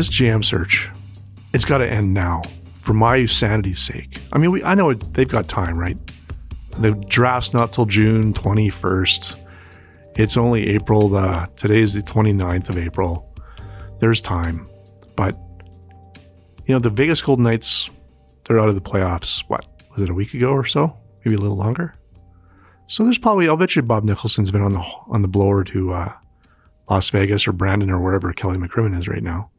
[0.00, 0.88] This GM search,
[1.52, 2.40] it's got to end now
[2.72, 4.22] for my sanity's sake.
[4.32, 5.98] I mean, we, I know it, they've got time, right?
[6.78, 9.36] The draft's not till June 21st.
[10.16, 11.10] It's only April.
[11.10, 13.36] The, today is the 29th of April.
[13.98, 14.66] There's time.
[15.16, 15.36] But,
[16.64, 17.90] you know, the Vegas Golden Knights,
[18.44, 20.96] they're out of the playoffs, what, was it a week ago or so?
[21.26, 21.94] Maybe a little longer?
[22.86, 25.92] So there's probably, I'll bet you Bob Nicholson's been on the on the blower to
[25.92, 26.12] uh,
[26.88, 29.50] Las Vegas or Brandon or wherever Kelly McCrimmon is right now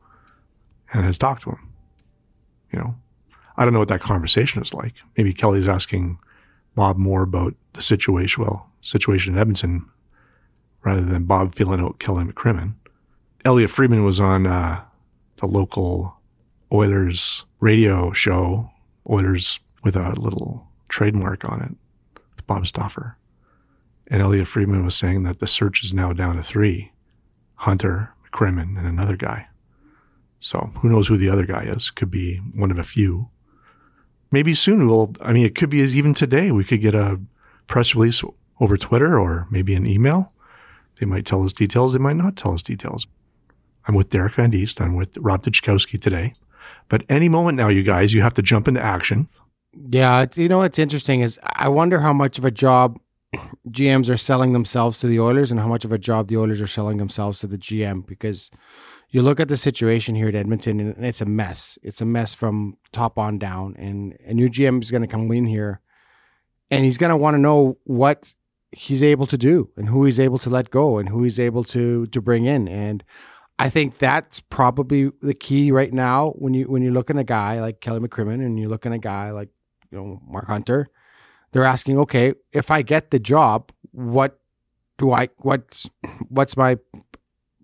[0.91, 1.69] and has talked to him.
[2.71, 2.95] You know,
[3.57, 4.95] I don't know what that conversation is like.
[5.17, 6.17] Maybe Kelly's asking
[6.75, 9.85] Bob more about the situation, well, situation in Edmonton,
[10.83, 12.73] rather than Bob feeling out Kelly McCrimmon.
[13.43, 14.83] Elliot Friedman was on uh,
[15.37, 16.15] the local
[16.71, 18.69] Oilers radio show,
[19.09, 23.17] Oilers with a little trademark on it, with Bob Stauffer.
[24.07, 26.91] And Elliot Friedman was saying that the search is now down to three
[27.55, 29.47] Hunter, McCrimmon, and another guy.
[30.41, 31.89] So who knows who the other guy is?
[31.91, 33.29] Could be one of a few.
[34.31, 37.19] Maybe soon we'll, I mean, it could be as even today we could get a
[37.67, 38.23] press release
[38.59, 40.33] over Twitter or maybe an email.
[40.99, 41.93] They might tell us details.
[41.93, 43.07] They might not tell us details.
[43.87, 44.81] I'm with Derek Van Diest.
[44.81, 46.33] I'm with Rob Tychkowski today.
[46.89, 49.29] But any moment now, you guys, you have to jump into action.
[49.89, 50.25] Yeah.
[50.35, 52.99] You know, what's interesting is I wonder how much of a job
[53.69, 56.61] GMs are selling themselves to the Oilers and how much of a job the Oilers
[56.61, 58.51] are selling themselves to the GM because
[59.11, 61.77] you look at the situation here at Edmonton, and it's a mess.
[61.83, 63.75] It's a mess from top on down.
[63.77, 65.81] And a new GM is going to come in here,
[66.69, 68.33] and he's going to want to know what
[68.71, 71.65] he's able to do, and who he's able to let go, and who he's able
[71.65, 72.69] to to bring in.
[72.69, 73.03] And
[73.59, 77.25] I think that's probably the key right now when you when you look at a
[77.25, 79.49] guy like Kelly McCrimmon, and you look at a guy like
[79.91, 80.87] you know Mark Hunter.
[81.51, 84.39] They're asking, okay, if I get the job, what
[84.97, 85.89] do I what's
[86.29, 86.77] what's my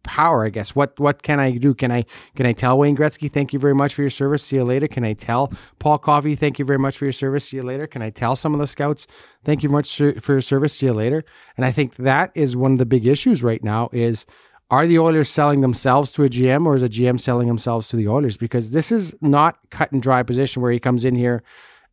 [0.08, 0.76] power, I guess.
[0.76, 1.76] What what can I do?
[1.76, 4.44] Can I can I tell Wayne Gretzky, thank you very much for your service.
[4.44, 4.88] See you later.
[4.88, 7.46] Can I tell Paul Coffey, thank you very much for your service.
[7.46, 7.86] See you later.
[7.86, 9.06] Can I tell some of the scouts,
[9.44, 10.74] thank you very much for your service.
[10.74, 11.24] See you later.
[11.58, 14.26] And I think that is one of the big issues right now is
[14.70, 17.96] are the Oilers selling themselves to a GM or is a GM selling themselves to
[17.96, 18.36] the Oilers?
[18.36, 21.42] Because this is not cut and dry position where he comes in here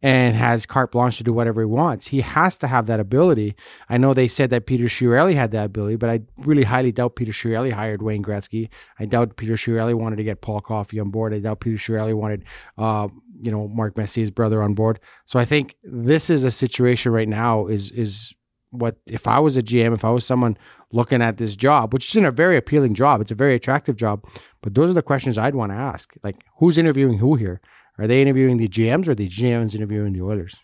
[0.05, 2.07] and has carte blanche to do whatever he wants.
[2.07, 3.57] He has to have that ability.
[3.89, 7.17] I know they said that Peter Chiarelli had that ability, but I really highly doubt
[7.17, 8.69] Peter Chiarelli hired Wayne Gretzky.
[8.99, 11.33] I doubt Peter Chiarelli wanted to get Paul Coffey on board.
[11.33, 12.45] I doubt Peter Chiarelli wanted,
[12.77, 13.09] uh,
[13.41, 15.01] you know, Mark Messier's brother on board.
[15.25, 17.67] So I think this is a situation right now.
[17.69, 18.35] Is is
[18.73, 20.59] what if I was a GM, if I was someone
[20.93, 24.23] looking at this job, which isn't a very appealing job, it's a very attractive job,
[24.61, 26.13] but those are the questions I'd want to ask.
[26.23, 27.63] Like, who's interviewing who here?
[27.99, 30.57] Are they interviewing the GMs or the GMs interviewing the Oilers?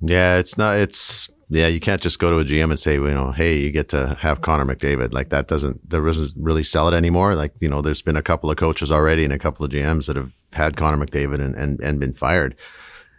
[0.00, 0.78] Yeah, it's not.
[0.78, 1.66] It's yeah.
[1.66, 4.16] You can't just go to a GM and say, you know, hey, you get to
[4.20, 5.12] have Connor McDavid.
[5.12, 7.34] Like that doesn't there doesn't really sell it anymore.
[7.34, 10.06] Like you know, there's been a couple of coaches already and a couple of GMs
[10.06, 12.56] that have had Connor McDavid and and, and been fired.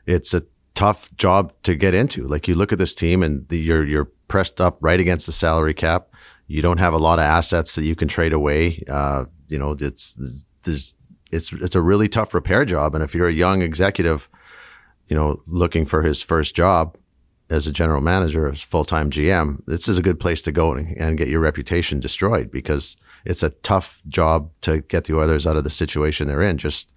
[0.06, 0.44] It's a
[0.74, 2.26] tough job to get into.
[2.26, 5.34] Like you look at this team and the, you're you're pressed up right against the
[5.34, 6.08] salary cap.
[6.48, 8.84] You don't have a lot of assets that you can trade away.
[8.90, 10.96] Uh, you know, it's there's
[11.32, 12.96] it's it's a really tough repair job.
[12.96, 14.30] And if you're a young executive,
[15.08, 16.98] you know, looking for his first job
[17.50, 20.74] as a general manager, as full time GM, this is a good place to go
[20.74, 22.96] and, get your reputation destroyed because
[23.26, 26.58] it's a tough job to get the Oilers out of the situation they're in.
[26.58, 26.92] Just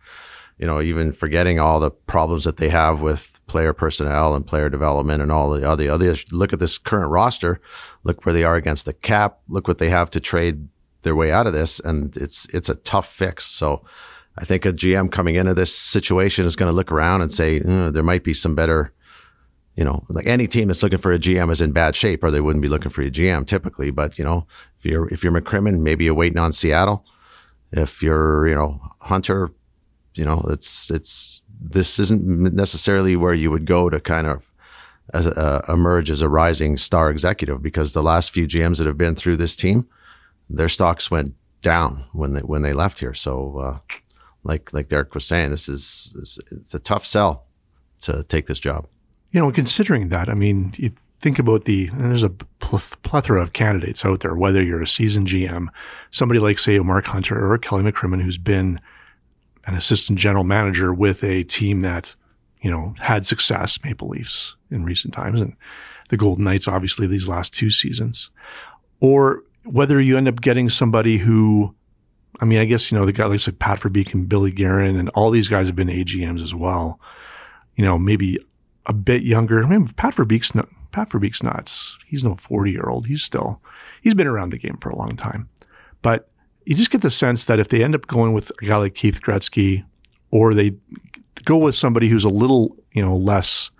[0.59, 4.69] you know, even forgetting all the problems that they have with player personnel and player
[4.69, 6.25] development and all the other others.
[6.33, 7.61] Look at this current roster.
[8.05, 9.39] Look where they are against the cap.
[9.49, 10.69] Look what they have to trade
[11.03, 13.45] their way out of this, and it's it's a tough fix.
[13.45, 13.85] So
[14.39, 17.61] I think a GM coming into this situation is going to look around and say
[17.61, 18.93] mm, there might be some better
[19.77, 22.31] you know, like any team that's looking for a GM is in bad shape, or
[22.31, 23.91] they wouldn't be looking for a GM typically.
[23.91, 24.47] But you know,
[24.77, 27.05] if you're if you're McCrimmon, maybe you're waiting on Seattle.
[27.73, 29.51] If you're you know Hunter,
[30.15, 34.53] you know it's it's this isn't necessarily where you would go to kind of
[35.15, 39.15] uh, emerge as a rising star executive because the last few GMs that have been
[39.15, 39.87] through this team,
[40.51, 43.15] their stocks went down when they when they left here.
[43.15, 43.79] So, uh,
[44.45, 47.47] like like Derek was saying, this is it's a tough sell
[48.03, 48.87] to take this job.
[49.31, 54.05] You know, considering that, I mean, you think about the, there's a plethora of candidates
[54.05, 55.69] out there, whether you're a seasoned GM,
[56.11, 58.79] somebody like, say, Mark Hunter or Kelly McCrimmon, who's been
[59.65, 62.15] an assistant general manager with a team that,
[62.61, 65.57] you know, had success, Maple Leafs in recent times, and
[66.09, 68.31] the Golden Knights, obviously, these last two seasons.
[69.01, 71.75] Or whether you end up getting somebody who,
[72.43, 75.09] I mean, I guess, you know, the guys like Pat Verbeek and Billy Guerin and
[75.11, 76.99] all these guys have been AGMs as well.
[77.77, 78.37] You know, maybe
[78.87, 79.63] a bit younger.
[79.63, 81.97] I mean, Pat Verbeek's not, Pat Verbeek's nuts.
[82.05, 83.07] He's no 40 year old.
[83.07, 83.63] He's still,
[84.03, 85.49] he's been around the game for a long time.
[86.03, 86.31] But
[86.65, 88.97] you just get the sense that if they end up going with a guy like
[88.97, 89.85] Keith Gretzky
[90.33, 90.75] or they
[91.45, 93.71] go with somebody who's a little, you know, less,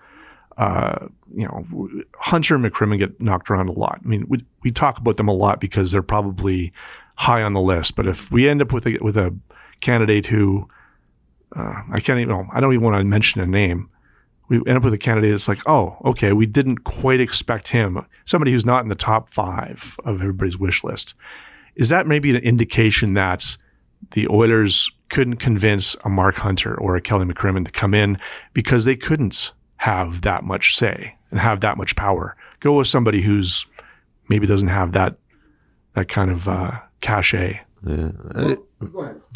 [0.57, 3.99] uh, you know, Hunter and McCrimmon get knocked around a lot.
[4.01, 6.71] I mean, we, we talk about them a lot because they're probably
[7.15, 7.95] high on the list.
[7.95, 9.35] But if we end up with a, with a
[9.81, 10.67] candidate who,
[11.55, 13.89] uh, I can't even, I don't even want to mention a name,
[14.49, 18.05] we end up with a candidate that's like, oh, okay, we didn't quite expect him.
[18.25, 21.15] Somebody who's not in the top five of everybody's wish list.
[21.75, 23.57] Is that maybe an indication that
[24.11, 28.19] the Oilers couldn't convince a Mark Hunter or a Kelly McCrimmon to come in
[28.53, 32.35] because they couldn't have that much say and have that much power?
[32.59, 33.65] Go with somebody who's
[34.29, 35.17] maybe doesn't have that
[35.95, 37.61] that kind of uh, cachet.
[37.85, 38.11] Yeah.
[38.35, 38.59] It,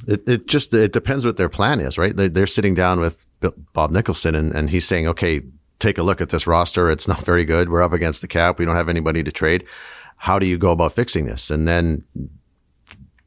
[0.08, 2.16] it, it, just it depends what their plan is, right?
[2.16, 3.26] They, they're sitting down with
[3.74, 5.42] Bob Nicholson and, and he's saying, okay,
[5.80, 6.90] take a look at this roster.
[6.90, 7.70] It's not very good.
[7.70, 8.58] We're up against the cap.
[8.58, 9.66] We don't have anybody to trade.
[10.16, 11.52] How do you go about fixing this?
[11.52, 12.04] And then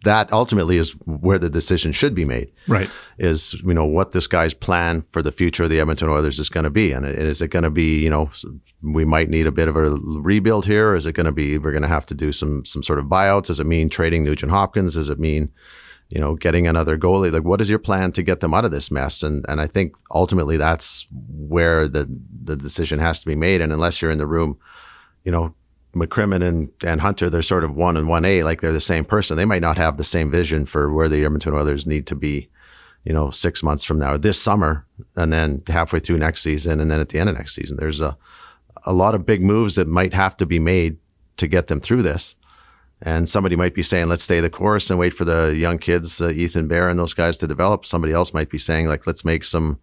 [0.04, 2.50] that ultimately is where the decision should be made.
[2.66, 2.90] Right.
[3.18, 6.48] Is, you know, what this guy's plan for the future of the Edmonton Oilers is
[6.48, 6.92] going to be.
[6.92, 8.30] And is it going to be, you know,
[8.82, 10.94] we might need a bit of a rebuild here?
[10.94, 13.06] Is it going to be, we're going to have to do some, some sort of
[13.06, 13.46] buyouts?
[13.46, 14.94] Does it mean trading Nugent Hopkins?
[14.94, 15.52] Does it mean,
[16.08, 17.30] you know, getting another goalie?
[17.30, 19.22] Like, what is your plan to get them out of this mess?
[19.22, 22.08] And, and I think ultimately that's where the,
[22.42, 23.60] the decision has to be made.
[23.60, 24.58] And unless you're in the room,
[25.24, 25.54] you know,
[25.94, 29.04] McCrimmon and, and Hunter, they're sort of one and one A, like they're the same
[29.04, 29.36] person.
[29.36, 32.48] They might not have the same vision for where the Edmonton Oilers need to be,
[33.04, 36.90] you know, six months from now, this summer, and then halfway through next season, and
[36.90, 37.76] then at the end of next season.
[37.76, 38.16] There's a
[38.84, 40.98] a lot of big moves that might have to be made
[41.36, 42.36] to get them through this.
[43.02, 46.20] And somebody might be saying, let's stay the course and wait for the young kids,
[46.20, 47.86] uh, Ethan Bear and those guys to develop.
[47.86, 49.80] Somebody else might be saying, like, let's make some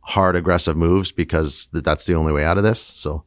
[0.00, 2.80] hard, aggressive moves because that's the only way out of this.
[2.80, 3.24] So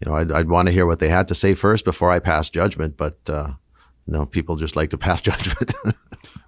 [0.00, 2.18] you know, I'd, I'd want to hear what they had to say first before I
[2.18, 2.96] pass judgment.
[2.96, 3.52] But uh,
[4.06, 5.72] no, people just like to pass judgment.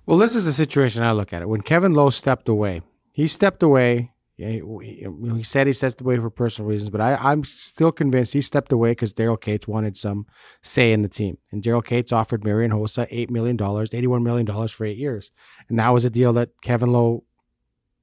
[0.06, 1.48] well, this is the situation I look at it.
[1.48, 4.12] When Kevin Lowe stepped away, he stepped away.
[4.36, 4.62] He,
[5.34, 8.70] he said he stepped away for personal reasons, but I, am still convinced he stepped
[8.70, 10.26] away because Daryl Katz wanted some
[10.62, 11.38] say in the team.
[11.50, 15.32] And Daryl Katz offered Marian Hossa $8 million, $81 million for eight years.
[15.68, 17.24] And that was a deal that Kevin Lowe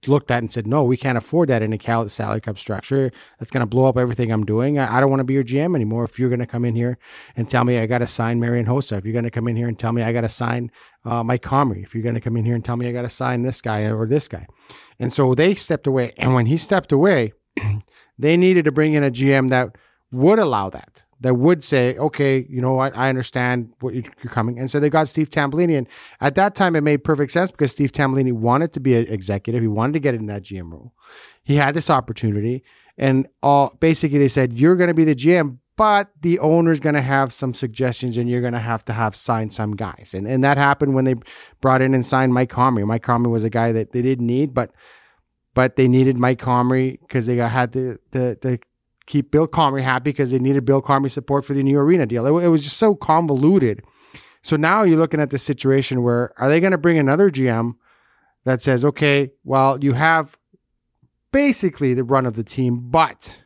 [0.08, 3.12] looked at and said, no, we can't afford that in a salary cap structure.
[3.40, 4.80] That's going to blow up everything I'm doing.
[4.80, 6.04] I, I don't want to be your GM anymore.
[6.04, 6.98] If you're going to come in here
[7.36, 9.56] and tell me I got to sign Marian Hossa, if you're going to come in
[9.56, 10.72] here and tell me I got to sign
[11.06, 13.04] uh, Mike Comrie, if you're going to come in here and tell me I got
[13.04, 14.48] to sign this guy or this guy.
[15.00, 16.14] And so they stepped away.
[16.18, 17.34] And when he stepped away,
[18.20, 19.78] they needed to bring in a GM that
[20.12, 24.60] would allow that that would say, okay, you know what, I understand what you're coming.
[24.60, 25.78] And so they got Steve Tambellini.
[25.78, 25.88] And
[26.22, 29.62] at that time, it made perfect sense because Steve Tambellini wanted to be an executive.
[29.62, 30.94] He wanted to get in that GM role.
[31.44, 32.64] He had this opportunity.
[32.98, 36.96] And all basically they said, you're going to be the GM, but the owner's going
[36.96, 40.14] to have some suggestions and you're going to have to have signed some guys.
[40.14, 41.16] And, and that happened when they
[41.62, 42.86] brought in and signed Mike Comrie.
[42.86, 44.72] Mike Comrie was a guy that they didn't need, but
[45.54, 48.60] but they needed Mike Comrie because they had the, the, the
[49.06, 52.26] keep Bill Comrie happy because they needed Bill Comrie support for the new arena deal.
[52.26, 53.84] It, it, was just so convoluted.
[54.42, 57.76] So now you're looking at the situation where are they going to bring another GM
[58.46, 60.38] that says, okay, well, you have
[61.32, 63.44] basically the run of the team, but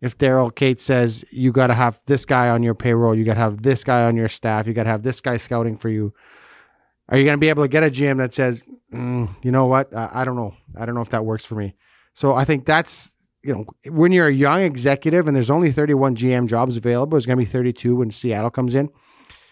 [0.00, 3.34] if Daryl Katz says you got to have this guy on your payroll, you got
[3.34, 5.88] to have this guy on your staff, you got to have this guy scouting for
[5.88, 6.14] you.
[7.08, 9.66] Are you going to be able to get a GM that says, mm, you know
[9.66, 9.94] what?
[9.94, 10.54] I, I don't know.
[10.78, 11.74] I don't know if that works for me.
[12.14, 13.10] So I think that's
[13.42, 17.26] you know, when you're a young executive and there's only 31 GM jobs available, it's
[17.26, 18.88] going to be 32 when Seattle comes in,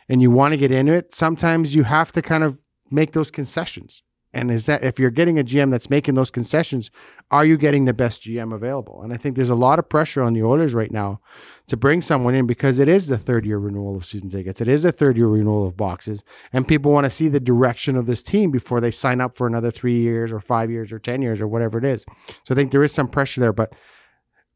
[0.09, 2.59] and you want to get into it, sometimes you have to kind of
[2.91, 4.03] make those concessions.
[4.35, 6.91] And is that if you're getting a GM that's making those concessions,
[7.31, 9.01] are you getting the best GM available?
[9.03, 11.21] And I think there's a lot of pressure on the Oilers right now
[11.69, 14.61] to bring someone in because it is the third year renewal of season tickets.
[14.61, 16.25] It is a third year renewal of boxes.
[16.53, 19.47] And people want to see the direction of this team before they sign up for
[19.47, 22.05] another three years or five years or 10 years or whatever it is.
[22.45, 23.55] So I think there is some pressure there.
[23.55, 23.73] But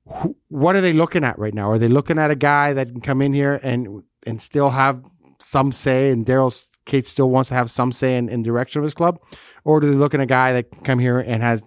[0.07, 1.71] wh- what are they looking at right now?
[1.71, 5.03] Are they looking at a guy that can come in here and and still have
[5.39, 8.85] some say and Daryl Katz still wants to have some say in, in direction of
[8.85, 9.19] his club?
[9.65, 11.63] Or do they look at a guy that can come here and has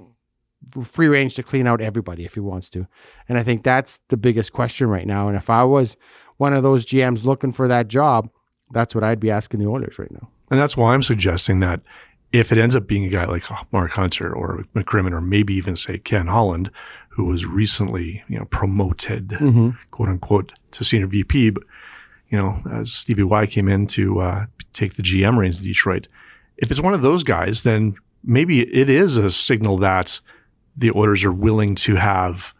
[0.84, 2.88] free range to clean out everybody if he wants to.
[3.30, 5.28] And I think that's the biggest question right now.
[5.28, 5.98] And if I was
[6.38, 8.30] one of those GMs looking for that job,
[8.72, 10.30] that's what I'd be asking the Oilers right now.
[10.52, 11.82] And that's why I'm suggesting that
[12.32, 15.76] if it ends up being a guy like Mark Hunter or McCrimmon or maybe even
[15.76, 16.70] say Ken Holland,
[17.10, 19.70] who was recently, you know, promoted, mm-hmm.
[19.92, 21.64] quote unquote, to senior VP, but,
[22.30, 26.08] you know, as Stevie Y came in to uh, take the GM reins in Detroit,
[26.58, 30.20] if it's one of those guys, then maybe it is a signal that
[30.78, 32.54] the Oilers are willing to have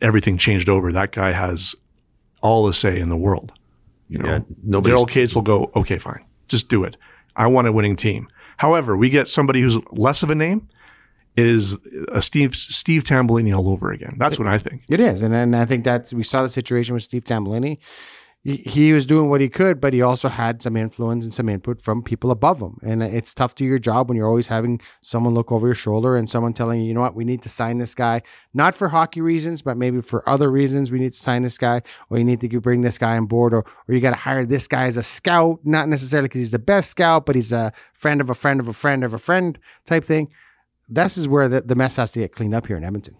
[0.00, 0.92] everything changed over.
[0.92, 1.74] That guy has
[2.40, 3.52] all the say in the world.
[4.08, 6.96] You know, yeah, Daryl Katz will go, okay, fine, just do it.
[7.36, 8.28] I want a winning team.
[8.56, 10.68] However, we get somebody who's less of a name
[11.36, 11.78] is
[12.10, 14.16] a Steve Steve Tambellini all over again.
[14.18, 14.82] That's what I think.
[14.88, 17.78] It is, and and I think that's we saw the situation with Steve Tambellini
[18.56, 21.80] he was doing what he could, but he also had some influence and some input
[21.80, 22.78] from people above him.
[22.82, 26.16] And it's tough to your job when you're always having someone look over your shoulder
[26.16, 28.22] and someone telling you, you know what, we need to sign this guy,
[28.54, 30.90] not for hockey reasons, but maybe for other reasons.
[30.90, 33.52] We need to sign this guy, or you need to bring this guy on board,
[33.52, 36.50] or or you got to hire this guy as a scout, not necessarily because he's
[36.50, 39.18] the best scout, but he's a friend of a friend of a friend of a
[39.18, 40.28] friend type thing.
[40.88, 43.14] This is where the, the mess has to get cleaned up here in Edmonton.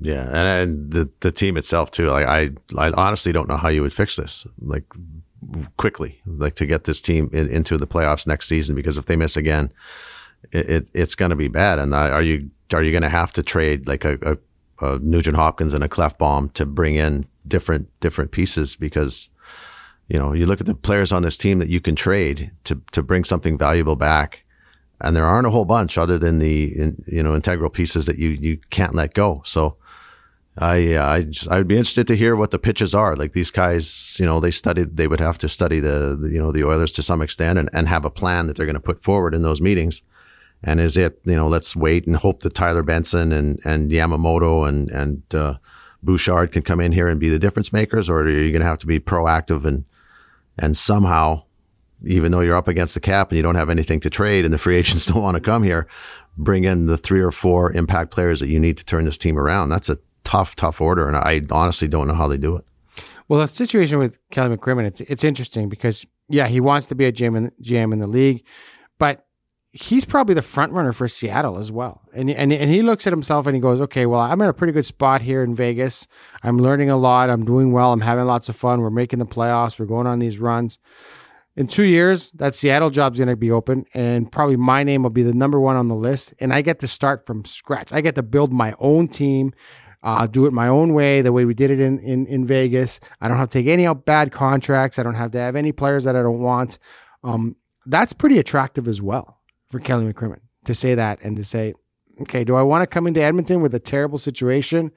[0.00, 2.08] Yeah, and, and the the team itself too.
[2.08, 4.46] Like I, I honestly don't know how you would fix this.
[4.60, 4.84] Like
[5.76, 8.74] quickly, like to get this team in, into the playoffs next season.
[8.74, 9.70] Because if they miss again,
[10.52, 11.78] it, it it's going to be bad.
[11.78, 14.18] And are you are you going to have to trade like a,
[14.80, 18.76] a, a Nugent Hopkins and a Klefbom to bring in different different pieces?
[18.76, 19.30] Because
[20.08, 22.82] you know you look at the players on this team that you can trade to
[22.92, 24.42] to bring something valuable back
[25.00, 28.30] and there aren't a whole bunch other than the you know integral pieces that you
[28.30, 29.42] you can't let go.
[29.44, 29.76] So
[30.58, 33.14] I I just, I would be interested to hear what the pitches are.
[33.14, 34.96] Like these guys, you know, they studied.
[34.96, 37.68] They would have to study the, the you know the Oilers to some extent and,
[37.72, 40.02] and have a plan that they're going to put forward in those meetings.
[40.62, 44.66] And is it you know let's wait and hope that Tyler Benson and and Yamamoto
[44.66, 45.54] and and uh,
[46.02, 48.66] Bouchard can come in here and be the difference makers, or are you going to
[48.66, 49.84] have to be proactive and
[50.58, 51.42] and somehow,
[52.02, 54.54] even though you're up against the cap and you don't have anything to trade and
[54.54, 55.86] the free agents don't want to come here,
[56.38, 59.38] bring in the three or four impact players that you need to turn this team
[59.38, 59.68] around.
[59.68, 62.64] That's a tough, tough order, and I honestly don't know how they do it.
[63.28, 67.06] Well, the situation with Kelly McCrimmon, it's it's interesting because yeah, he wants to be
[67.06, 68.44] a GM in, GM in the league,
[68.98, 69.24] but
[69.70, 72.02] he's probably the front runner for Seattle as well.
[72.12, 74.52] And, and and he looks at himself and he goes, okay, well, I'm in a
[74.52, 76.08] pretty good spot here in Vegas.
[76.42, 77.30] I'm learning a lot.
[77.30, 77.92] I'm doing well.
[77.92, 78.80] I'm having lots of fun.
[78.80, 79.78] We're making the playoffs.
[79.78, 80.78] We're going on these runs.
[81.54, 85.10] In two years, that Seattle job's going to be open, and probably my name will
[85.10, 86.34] be the number one on the list.
[86.38, 87.94] And I get to start from scratch.
[87.94, 89.54] I get to build my own team
[90.06, 93.00] I'll do it my own way, the way we did it in, in, in Vegas.
[93.20, 95.00] I don't have to take any bad contracts.
[95.00, 96.78] I don't have to have any players that I don't want.
[97.24, 101.74] Um, that's pretty attractive as well for Kelly McCrimmon to say that and to say,
[102.22, 104.92] okay, do I want to come into Edmonton with a terrible situation?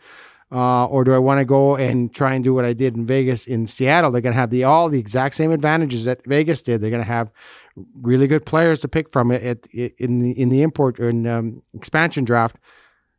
[0.51, 3.05] Uh, or do I want to go and try and do what I did in
[3.05, 4.11] Vegas in Seattle?
[4.11, 6.81] They're going to have the all the exact same advantages that Vegas did.
[6.81, 7.31] They're going to have
[8.01, 11.61] really good players to pick from it, in the in the import or in um,
[11.75, 12.57] expansion draft.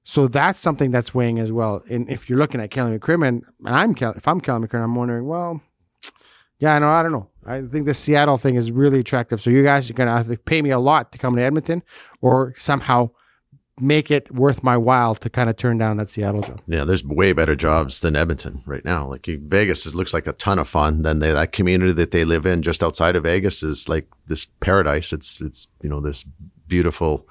[0.03, 1.83] So that's something that's weighing as well.
[1.91, 5.27] And if you're looking at Kelly McCrimmon, and I'm if I'm Kelly McCrimmon, I'm wondering,
[5.27, 5.61] well,
[6.59, 7.29] yeah, I know, I don't know.
[7.47, 9.41] I think the Seattle thing is really attractive.
[9.41, 11.83] So you guys are gonna have to pay me a lot to come to Edmonton,
[12.21, 13.11] or somehow
[13.81, 16.61] make it worth my while to kind of turn down that Seattle job.
[16.67, 19.09] Yeah, there's way better jobs than Edmonton right now.
[19.09, 21.03] Like Vegas is, looks like a ton of fun.
[21.03, 24.45] Then they, that community that they live in just outside of Vegas is like this
[24.45, 25.13] paradise.
[25.13, 26.25] It's it's you know this
[26.67, 27.27] beautiful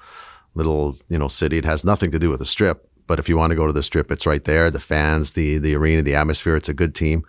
[0.54, 1.58] little you know city.
[1.58, 3.72] It has nothing to do with the strip, but if you want to go to
[3.72, 4.70] the strip, it's right there.
[4.70, 6.56] The fans, the the arena, the atmosphere.
[6.56, 7.24] It's a good team.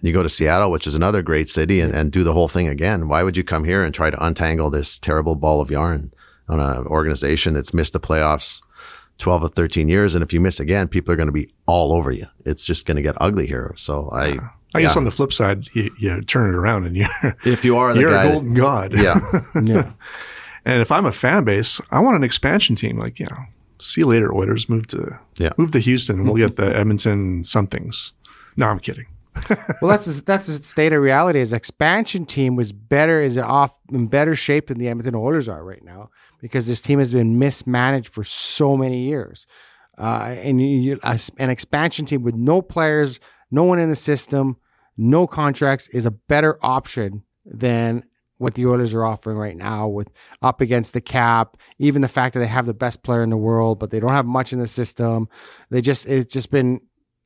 [0.00, 2.48] And you go to Seattle, which is another great city, and, and do the whole
[2.48, 3.08] thing again.
[3.08, 6.12] Why would you come here and try to untangle this terrible ball of yarn
[6.48, 8.62] on an organization that's missed the playoffs
[9.18, 10.14] 12 or 13 years?
[10.14, 12.26] And if you miss again, people are going to be all over you.
[12.44, 13.74] It's just going to get ugly here.
[13.76, 14.28] So I.
[14.28, 14.48] Yeah.
[14.74, 17.08] I guess on the flip side, you, you, turn it around and you're
[17.46, 18.92] if you are you're guy, a golden god.
[18.92, 19.18] Yeah,
[19.62, 19.92] yeah.
[20.68, 22.98] And if I'm a fan base, I want an expansion team.
[22.98, 23.38] Like, you know,
[23.78, 24.68] see you later, Oilers.
[24.68, 25.50] Move to yeah.
[25.56, 28.12] move to Houston, and we'll get the Edmonton somethings.
[28.56, 29.06] No, I'm kidding.
[29.80, 31.38] well, that's the- that's the state of reality.
[31.38, 35.64] His expansion team was better, is off in better shape than the Edmonton Oilers are
[35.64, 36.10] right now
[36.40, 39.46] because this team has been mismanaged for so many years.
[39.96, 43.20] Uh, and you, you, a- an expansion team with no players,
[43.50, 44.56] no one in the system,
[44.98, 48.04] no contracts is a better option than
[48.38, 50.10] what the Oilers are offering right now with
[50.42, 53.36] up against the cap, even the fact that they have the best player in the
[53.36, 55.28] world, but they don't have much in the system.
[55.70, 56.80] They just it's just been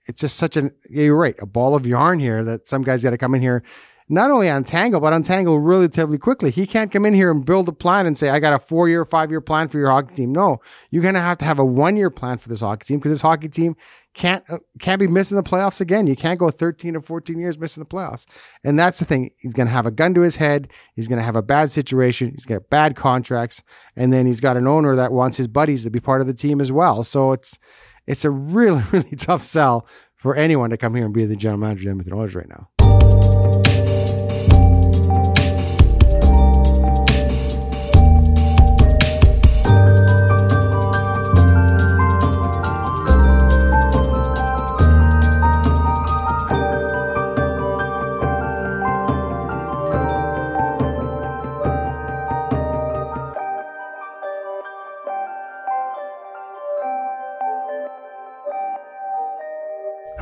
[0.06, 3.10] it's just such an you're right, a ball of yarn here that some guys got
[3.10, 3.62] to come in here,
[4.08, 6.50] not only untangle, but untangle relatively quickly.
[6.50, 8.88] He can't come in here and build a plan and say, I got a four
[8.88, 10.32] year, five year plan for your hockey team.
[10.32, 13.12] No, you're gonna have to have a one year plan for this hockey team because
[13.12, 13.76] this hockey team
[14.14, 16.06] can't uh, can't be missing the playoffs again.
[16.06, 18.26] You can't go 13 or 14 years missing the playoffs.
[18.64, 19.30] And that's the thing.
[19.38, 20.68] He's gonna have a gun to his head.
[20.94, 22.32] He's gonna have a bad situation.
[22.32, 23.62] He's got bad contracts,
[23.96, 26.34] and then he's got an owner that wants his buddies to be part of the
[26.34, 27.04] team as well.
[27.04, 27.58] So it's
[28.06, 31.58] it's a really, really tough sell for anyone to come here and be the general
[31.58, 32.68] manager of the Oilers right now.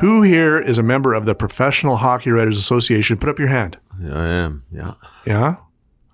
[0.01, 3.17] Who here is a member of the Professional Hockey Writers Association?
[3.17, 3.77] Put up your hand.
[4.01, 4.65] Yeah, I am.
[4.71, 4.93] Yeah.
[5.27, 5.57] Yeah.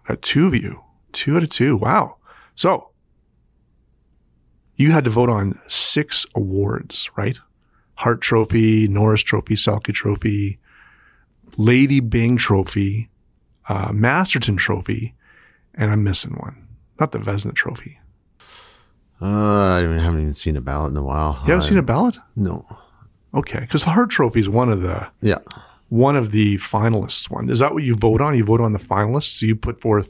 [0.08, 0.82] Got two of you.
[1.13, 1.77] Two out of two.
[1.77, 2.17] Wow.
[2.56, 2.89] So
[4.75, 7.39] you had to vote on six awards, right?
[7.96, 10.60] Hart Trophy, Norris Trophy, Selke Trophy,
[11.56, 13.10] Lady Byng Trophy,
[13.70, 15.15] uh, Masterton Trophy,
[15.74, 16.67] and I'm missing one.
[17.00, 18.00] Not the Vezina Trophy.
[19.22, 21.39] Uh, I haven't even seen a ballot in a while.
[21.44, 22.17] You haven't seen a ballot?
[22.36, 22.65] No.
[23.34, 25.39] Okay, because the Hart Trophy is one of the Yeah.
[25.89, 27.29] one of the finalists.
[27.29, 28.36] One is that what you vote on?
[28.36, 29.38] You vote on the finalists.
[29.39, 30.10] So you put forth.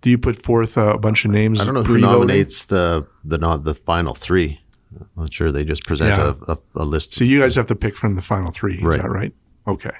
[0.00, 1.60] Do you put forth uh, a bunch of names?
[1.60, 2.18] I don't know who pre-voting?
[2.20, 4.60] nominates the the not the final three.
[5.00, 5.52] I'm not sure.
[5.52, 6.32] They just present Yeah.
[6.48, 7.12] a, a, a list.
[7.12, 8.76] So you guys have to pick from the final three.
[8.78, 9.02] Is Right.
[9.02, 9.34] that right?
[9.66, 9.90] Okay.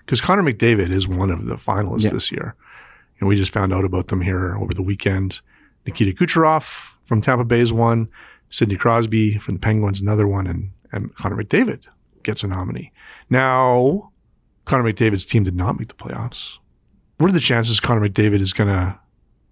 [0.00, 2.10] Because Connor McDavid is one of the finalists Yeah.
[2.10, 2.54] this year.
[3.20, 5.40] And we just found out about them here over the weekend.
[5.86, 8.08] Nikita Kucherov from Tampa Bay is one.
[8.50, 10.46] Sidney Crosby from the Penguins, another one.
[10.46, 11.86] And, and Connor McDavid
[12.22, 12.92] gets a nominee.
[13.30, 14.10] Now,
[14.64, 16.58] Connor McDavid's team did not make the playoffs.
[17.18, 18.98] What are the chances Connor McDavid is going to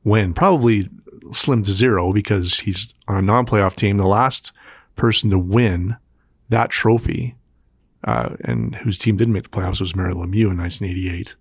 [0.05, 0.35] win?
[0.35, 0.89] Probably
[1.33, 3.97] slim to zero because he's on a non playoff team.
[3.97, 4.53] The last
[4.97, 5.97] person to win
[6.49, 7.37] that trophy
[8.05, 11.37] uh, and whose team didn't make the playoffs was Mario Lemieux in 1988.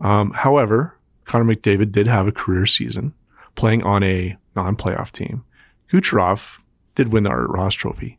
[0.00, 3.12] Um, however, Connor McDavid did have a career season
[3.56, 5.44] playing on a non-playoff team.
[5.90, 6.60] Kucherov
[6.94, 8.17] did win the Art Ross Trophy.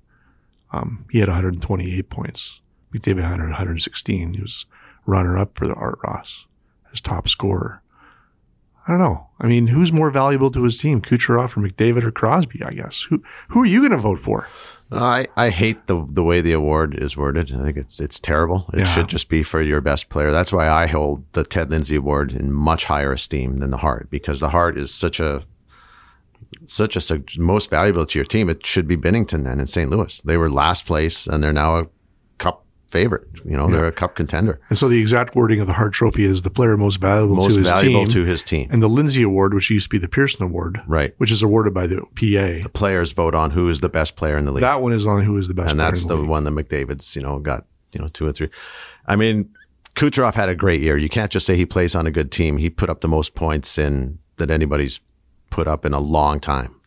[0.72, 2.62] Um, he had 128 points.
[2.94, 4.34] McDavid had 116.
[4.34, 4.66] He was
[5.06, 6.48] runner-up for the Art Ross,
[6.92, 7.82] his top scorer.
[8.88, 9.28] I don't know.
[9.40, 12.64] I mean, who's more valuable to his team, Kucherov or McDavid or Crosby?
[12.64, 13.04] I guess.
[13.04, 14.48] Who who are you going to vote for?
[14.92, 17.54] I, I hate the the way the award is worded.
[17.54, 18.66] I think it's it's terrible.
[18.74, 18.86] It Yeah.
[18.86, 20.32] should just be for your best player.
[20.32, 24.10] That's why I hold the Ted Lindsay Award in much higher esteem than the Hart
[24.10, 25.44] because the Hart is such a
[26.66, 28.50] such a most valuable to your team.
[28.50, 29.90] It should be Binnington then in St.
[29.90, 30.22] Louis.
[30.22, 31.88] They were last place and they're now a
[32.38, 33.28] cup favorite.
[33.46, 34.60] You know, they're a cup contender.
[34.70, 37.54] And so the exact wording of the Hart Trophy is the player most valuable Most
[37.54, 38.14] to his valuable team.
[38.14, 38.68] to his team.
[38.72, 41.14] and the Lindsay Award, which used to be the Pearson Award, Right.
[41.18, 42.64] which is awarded by the PA.
[42.64, 44.62] The players vote on who is the best player in the league.
[44.62, 46.28] That one is on who is the best, and that's the league.
[46.30, 48.50] one that McDavid's, you know, got, you know, two or three.
[49.06, 49.50] I mean,
[49.96, 50.98] Kucherov had a great year.
[50.98, 52.58] You can't just say he plays on a good team.
[52.58, 55.00] He put up the most points in that anybody's
[55.50, 56.80] put up in a long time.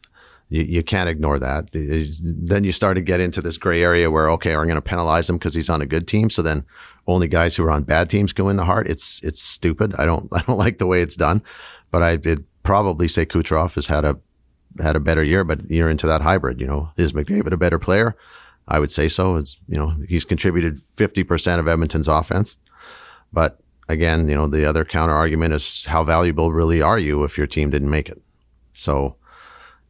[0.48, 1.70] You, you can't ignore that.
[1.72, 5.29] Then you start to get into this gray area where, okay, I'm going to penalize
[5.29, 6.29] him because he's on a good team.
[6.29, 6.66] So then
[7.07, 8.87] only guys who are on bad teams go in the Hart.
[8.87, 9.94] It's, it's stupid.
[9.98, 11.42] I don't, I don't like the way it's done,
[11.90, 14.18] but I would probably say Kucherov has had a,
[14.83, 17.79] had a better year, but you're into that hybrid, you know, is McDavid a better
[17.79, 18.16] player?
[18.68, 19.37] I would say so.
[19.37, 22.57] It's, you know, he's contributed 50% of Edmonton's offense.
[23.33, 27.37] But again, you know, the other counter argument is how valuable really are you if
[27.37, 28.20] your team didn't make it?
[28.72, 29.16] So,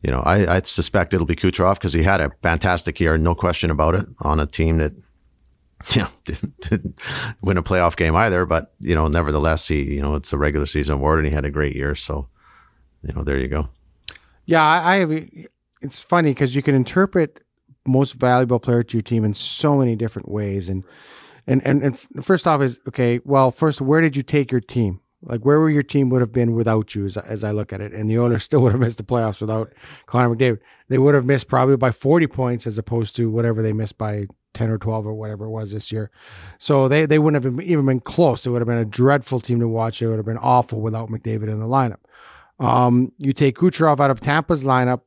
[0.03, 3.35] you know, I, I suspect it'll be Kucherov because he had a fantastic year, no
[3.35, 4.93] question about it, on a team that,
[5.91, 6.99] you know, didn't, didn't
[7.43, 8.47] win a playoff game either.
[8.47, 11.45] But, you know, nevertheless, he, you know, it's a regular season award and he had
[11.45, 11.95] a great year.
[11.95, 12.29] So,
[13.03, 13.69] you know, there you go.
[14.45, 15.13] Yeah, I, I have.
[15.81, 17.41] It's funny because you can interpret
[17.87, 20.85] most valuable player to your team in so many different ways, and
[21.47, 23.21] and and and first off is okay.
[23.25, 25.01] Well, first, where did you take your team?
[25.23, 27.05] Like, where were your team would have been without you?
[27.05, 29.41] As, as I look at it, and the Oilers still would have missed the playoffs
[29.41, 29.73] without
[30.07, 30.59] Connor McDavid.
[30.89, 34.27] They would have missed probably by forty points as opposed to whatever they missed by
[34.55, 36.11] 10 or 12 or whatever it was this year.
[36.59, 38.45] So they, they wouldn't have even been close.
[38.45, 40.03] It would have been a dreadful team to watch.
[40.03, 42.01] It would have been awful without McDavid in the lineup.
[42.59, 45.01] Um, you take Kucherov out of Tampa's lineup,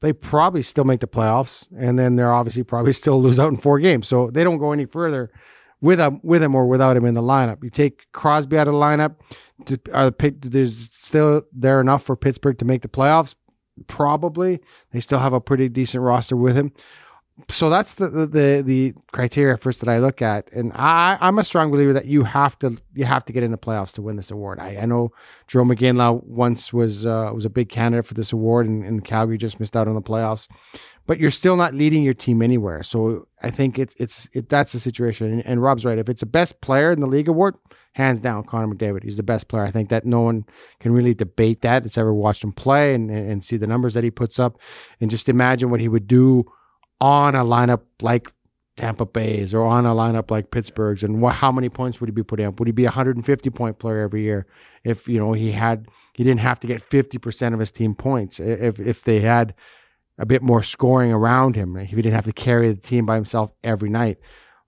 [0.00, 3.56] they probably still make the playoffs, and then they're obviously probably still lose out in
[3.56, 4.06] four games.
[4.08, 5.30] So they don't go any further
[5.80, 7.62] with him, with him or without him in the lineup.
[7.62, 9.16] You take Crosby out of the lineup.
[9.92, 13.34] Are the, there's still there enough for Pittsburgh to make the playoffs?
[13.86, 14.60] Probably.
[14.92, 16.72] They still have a pretty decent roster with him
[17.50, 21.38] so that's the, the, the the criteria first that I look at, and I I'm
[21.38, 24.02] a strong believer that you have to you have to get in the playoffs to
[24.02, 24.58] win this award.
[24.58, 25.12] I, I know
[25.48, 29.38] Jarome Iginla once was uh, was a big candidate for this award, and, and Calgary
[29.38, 30.48] just missed out on the playoffs,
[31.08, 32.82] but you're still not leading your team anywhere.
[32.82, 35.32] So I think it's it's it, that's the situation.
[35.32, 35.98] And, and Rob's right.
[35.98, 37.56] If it's the best player in the league award,
[37.94, 39.04] hands down, Connor McDavid.
[39.04, 39.64] He's the best player.
[39.64, 40.44] I think that no one
[40.80, 41.86] can really debate that.
[41.86, 44.58] It's ever watched him play and and see the numbers that he puts up,
[45.00, 46.44] and just imagine what he would do
[47.00, 48.30] on a lineup like
[48.76, 52.12] Tampa Bay's or on a lineup like Pittsburgh's, and wh- how many points would he
[52.12, 52.60] be putting up?
[52.60, 54.46] Would he be a 150 point player every year
[54.84, 57.94] if you know he had he didn't have to get 50 percent of his team
[57.94, 59.54] points if if they had
[60.18, 63.52] a bit more scoring around him he didn't have to carry the team by himself
[63.62, 64.18] every night.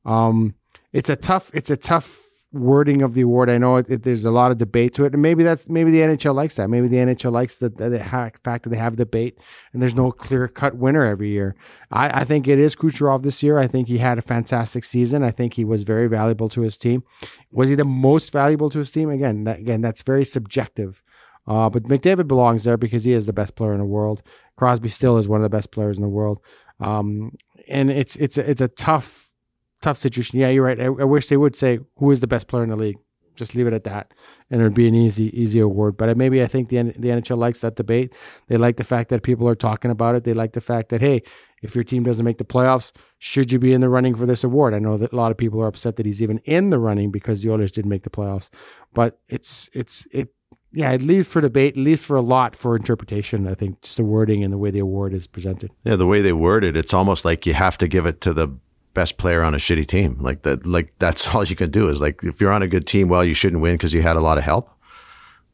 [0.04, 0.54] Um,
[0.92, 2.20] it's a tough it's a tough
[2.52, 3.48] wording of the award.
[3.48, 5.90] I know it, it, there's a lot of debate to it, and maybe that's maybe
[5.90, 6.68] the NHL likes that.
[6.68, 9.38] Maybe the NHL likes the, the, the fact that they have debate
[9.72, 11.54] and there's no clear cut winner every year.
[11.90, 13.58] I, I think it is Kucherov this year.
[13.58, 15.22] I think he had a fantastic season.
[15.22, 17.04] I think he was very valuable to his team.
[17.52, 19.10] Was he the most valuable to his team?
[19.10, 21.02] Again, that, again, that's very subjective.
[21.46, 24.22] Uh, but McDavid belongs there because he is the best player in the world.
[24.56, 26.40] Crosby still is one of the best players in the world.
[26.80, 27.32] Um,
[27.68, 29.32] and it's it's a, it's a tough
[29.80, 30.38] tough situation.
[30.38, 30.80] Yeah, you're right.
[30.80, 32.98] I, I, wish they would say who is the best player in the league.
[33.36, 34.12] Just leave it at that,
[34.50, 35.96] and it'd be an easy, easy award.
[35.96, 38.12] But maybe I think the the NHL likes that debate.
[38.48, 40.24] They like the fact that people are talking about it.
[40.24, 41.22] They like the fact that hey,
[41.62, 44.44] if your team doesn't make the playoffs, should you be in the running for this
[44.44, 44.74] award?
[44.74, 47.10] I know that a lot of people are upset that he's even in the running
[47.10, 48.50] because the Oilers didn't make the playoffs.
[48.92, 50.34] But it's it's it
[50.72, 53.48] yeah, it leaves for debate, it leaves for a lot for interpretation.
[53.48, 55.70] I think just the wording and the way the award is presented.
[55.84, 58.32] Yeah, the way they word it, it's almost like you have to give it to
[58.32, 58.48] the
[58.94, 60.18] best player on a shitty team.
[60.20, 62.86] Like that, like that's all you can do is like, if you're on a good
[62.86, 64.70] team, well, you shouldn't win because you had a lot of help.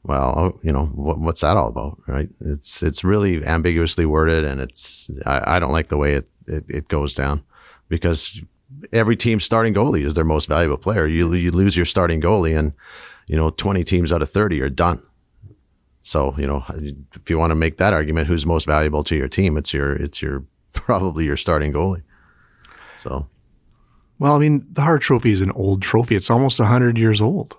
[0.03, 1.99] Well, oh, you know, what, what's that all about?
[2.07, 2.29] Right.
[2.41, 6.65] It's, it's really ambiguously worded and it's, I, I don't like the way it, it,
[6.69, 7.43] it, goes down
[7.89, 8.41] because
[8.93, 11.09] every team's starting goalie is their most valuable player.
[11.09, 12.73] You, you lose your starting goalie and,
[13.27, 15.03] you know, 20 teams out of 30 are done.
[16.03, 16.65] So, you know,
[17.15, 19.57] if you want to make that argument, who's most valuable to your team?
[19.57, 22.03] It's your, it's your, probably your starting goalie.
[22.97, 23.29] So,
[24.19, 26.17] well, I mean, the Hart Trophy is an old trophy.
[26.17, 27.57] It's almost 100 years old.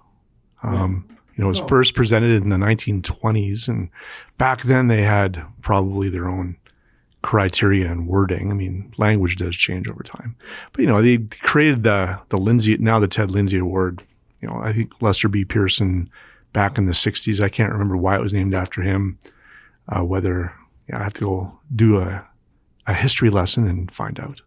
[0.64, 1.68] Um, you know, it was oh.
[1.68, 3.68] first presented in the 1920s.
[3.68, 3.90] And
[4.38, 6.58] back then they had probably their own
[7.22, 8.50] criteria and wording.
[8.50, 10.36] I mean, language does change over time.
[10.72, 14.04] But, you know, they created the, the Lindsay, now the Ted Lindsay Award.
[14.42, 15.46] You know, I think Lester B.
[15.46, 16.10] Pearson
[16.54, 17.42] back in the 60s.
[17.42, 19.18] I can't remember why it was named after him.
[19.90, 20.54] Uh, whether,
[20.94, 22.26] I have to go do a,
[22.88, 24.42] a history lesson and find out.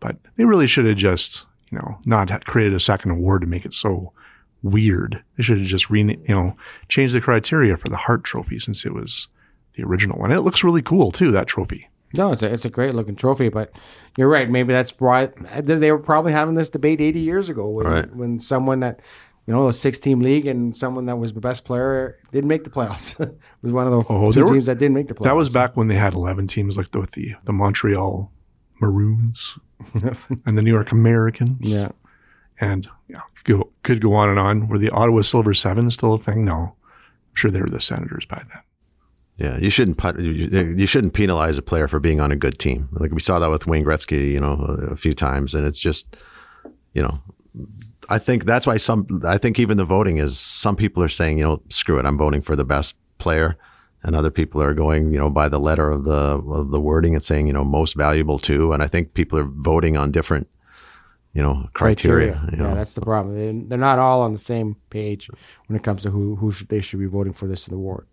[0.00, 3.66] But they really should have just, you know, not created a second award to make
[3.66, 4.12] it so
[4.62, 5.22] weird.
[5.36, 6.56] They should have just re, you know,
[6.88, 9.28] changed the criteria for the Hart Trophy since it was
[9.74, 10.32] the original one.
[10.32, 11.30] It looks really cool too.
[11.30, 11.89] That trophy.
[12.12, 13.72] No, it's a, it's a great looking trophy, but
[14.16, 14.50] you're right.
[14.50, 15.26] Maybe that's why
[15.62, 18.14] they were probably having this debate 80 years ago when, right.
[18.16, 19.00] when someone that,
[19.46, 22.64] you know, a six team league and someone that was the best player didn't make
[22.64, 23.18] the playoffs.
[23.62, 25.24] was one of the oh, two were, teams that didn't make the playoffs.
[25.24, 28.30] That was back when they had 11 teams like the, with the, the Montreal
[28.80, 29.58] Maroons
[30.46, 31.58] and the New York Americans.
[31.60, 31.90] Yeah.
[32.60, 34.68] And you know, could go, could go on and on.
[34.68, 36.44] Were the Ottawa Silver Seven still a thing?
[36.44, 36.74] No.
[37.30, 38.62] I'm sure they were the Senators by then.
[39.40, 42.90] Yeah, you shouldn't put, you shouldn't penalize a player for being on a good team.
[42.92, 44.52] Like we saw that with Wayne Gretzky, you know,
[44.90, 46.14] a few times, and it's just,
[46.92, 47.22] you know,
[48.10, 49.22] I think that's why some.
[49.26, 52.18] I think even the voting is some people are saying, you know, screw it, I'm
[52.18, 53.56] voting for the best player,
[54.02, 57.14] and other people are going, you know, by the letter of the of the wording
[57.14, 58.74] and saying, you know, most valuable too.
[58.74, 60.48] And I think people are voting on different,
[61.32, 62.32] you know, criteria.
[62.32, 62.50] criteria.
[62.52, 62.68] You know?
[62.68, 63.68] Yeah, that's the problem.
[63.70, 65.30] They're not all on the same page
[65.66, 68.06] when it comes to who who should, they should be voting for this award.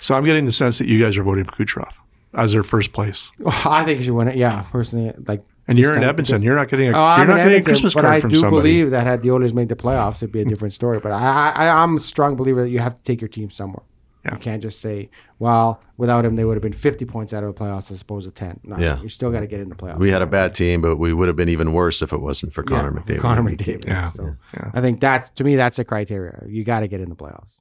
[0.00, 1.92] So I'm getting the sense that you guys are voting for Kucherov
[2.34, 3.30] as their first place.
[3.44, 4.36] Oh, I think you should win it.
[4.36, 5.44] Yeah, personally, like.
[5.66, 6.40] And you're in Edmonton.
[6.40, 6.92] You're not getting a.
[6.92, 9.52] Oh, you're not getting a Christmas card I from do believe that had the Oilers
[9.52, 10.98] made the playoffs, it'd be a different story.
[10.98, 13.82] But I, I, I'm a strong believer that you have to take your team somewhere.
[14.24, 14.34] Yeah.
[14.34, 17.54] You can't just say, well, without him, they would have been 50 points out of
[17.54, 18.60] the playoffs as opposed to 10.
[18.64, 19.00] No, yeah.
[19.00, 19.98] You still got to get in the playoffs.
[19.98, 22.52] We had a bad team, but we would have been even worse if it wasn't
[22.52, 23.20] for Connor yeah, McDavid.
[23.20, 23.86] Connor McDavid.
[23.86, 24.04] Yeah.
[24.04, 24.70] So yeah.
[24.74, 26.42] I think that, to me, that's a criteria.
[26.46, 27.60] You got to get in the playoffs.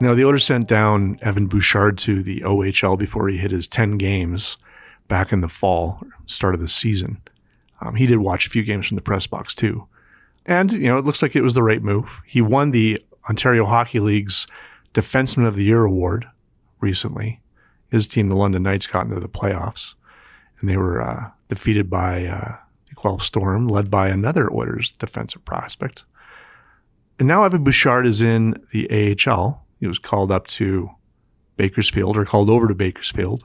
[0.00, 3.98] Now, the Oilers sent down Evan Bouchard to the OHL before he hit his 10
[3.98, 4.56] games
[5.08, 7.20] back in the fall, start of the season.
[7.82, 9.86] Um, he did watch a few games from the press box too.
[10.46, 12.22] And, you know, it looks like it was the right move.
[12.26, 14.46] He won the Ontario Hockey League's
[14.94, 16.26] Defenseman of the Year award
[16.80, 17.40] recently.
[17.90, 19.94] His team, the London Knights, got into the playoffs
[20.60, 22.56] and they were uh, defeated by uh,
[22.88, 26.04] the Guelph Storm, led by another Oilers defensive prospect.
[27.18, 29.66] And now Evan Bouchard is in the AHL.
[29.80, 30.90] He was called up to
[31.56, 33.44] Bakersfield or called over to Bakersfield,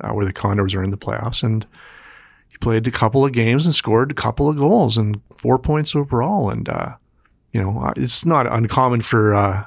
[0.00, 1.42] uh, where the Condors are in the playoffs.
[1.42, 1.66] And
[2.48, 5.94] he played a couple of games and scored a couple of goals and four points
[5.94, 6.50] overall.
[6.50, 6.96] And, uh,
[7.52, 9.64] you know, uh, it's not uncommon for uh,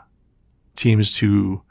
[0.76, 1.62] teams to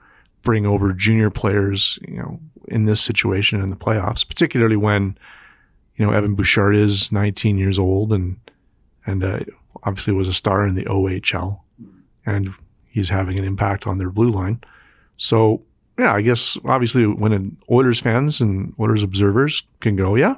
[0.42, 5.16] bring over junior players, you know, in this situation in the playoffs, particularly when,
[5.96, 8.37] you know, Evan Bouchard is 19 years old and,
[9.06, 9.40] and, uh,
[9.84, 11.61] obviously was a star in the OHL
[12.26, 12.52] and
[12.98, 14.61] he's having an impact on their blue line.
[15.16, 15.62] So,
[15.98, 20.37] yeah, I guess obviously when an Oilers fans and Oilers observers can go, yeah,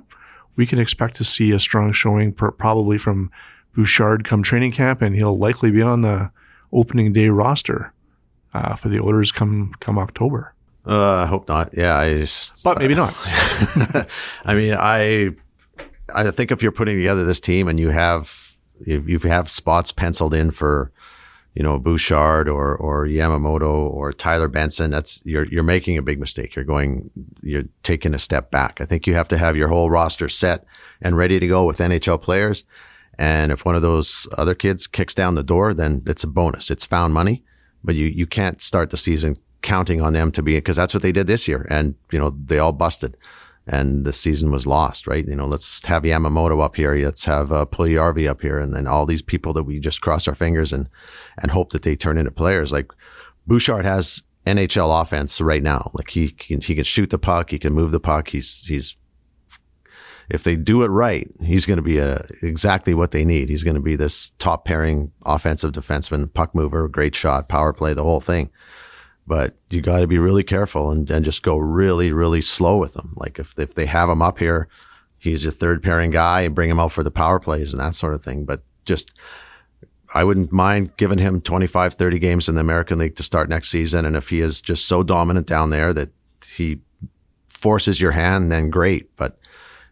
[0.57, 3.31] we can expect to see a strong showing per, probably from
[3.75, 6.31] Bouchard come training camp and he'll likely be on the
[6.73, 7.93] opening day roster
[8.53, 10.55] uh, for the Oilers come come October.
[10.87, 11.71] Uh, I hope not.
[11.77, 13.15] Yeah, I just, but maybe not.
[14.45, 15.31] I mean, I
[16.15, 19.93] I think if you're putting together this team and you have if you have spots
[19.93, 20.91] penciled in for
[21.55, 26.21] you know Bouchard or or Yamamoto or Tyler Benson, that's you're you're making a big
[26.21, 26.55] mistake.
[26.55, 27.11] You're going
[27.43, 28.81] you're taking a step back.
[28.81, 30.65] I think you have to have your whole roster set
[31.03, 32.65] and ready to go with NHL players.
[33.19, 36.71] And if one of those other kids kicks down the door, then it's a bonus.
[36.71, 37.45] It's found money,
[37.85, 41.03] but you you can't start the season counting on them to be because that's what
[41.03, 43.17] they did this year, and you know they all busted,
[43.71, 45.07] and the season was lost.
[45.07, 45.27] Right?
[45.27, 48.87] You know, let's have Yamamoto up here, let's have uh, Puljujarvi up here, and then
[48.87, 50.89] all these people that we just cross our fingers and
[51.41, 52.73] and hope that they turn into players.
[52.73, 52.91] Like
[53.47, 55.91] Bouchard has NHL offense right now.
[55.95, 58.29] Like he can he can shoot the puck, he can move the puck.
[58.29, 58.97] He's he's
[60.29, 63.49] if they do it right, he's going to be a, exactly what they need.
[63.49, 67.95] He's going to be this top pairing offensive defenseman, puck mover, great shot, power play,
[67.95, 68.51] the whole thing
[69.31, 72.95] but you got to be really careful and, and just go really, really slow with
[72.95, 73.15] them.
[73.15, 74.67] Like if, if they have him up here,
[75.19, 77.95] he's your third pairing guy and bring him out for the power plays and that
[77.95, 78.45] sort of thing.
[78.45, 79.13] But just,
[80.13, 83.69] I wouldn't mind giving him 25, 30 games in the American League to start next
[83.69, 84.05] season.
[84.05, 86.11] And if he is just so dominant down there that
[86.45, 86.81] he
[87.47, 89.15] forces your hand, then great.
[89.17, 89.39] But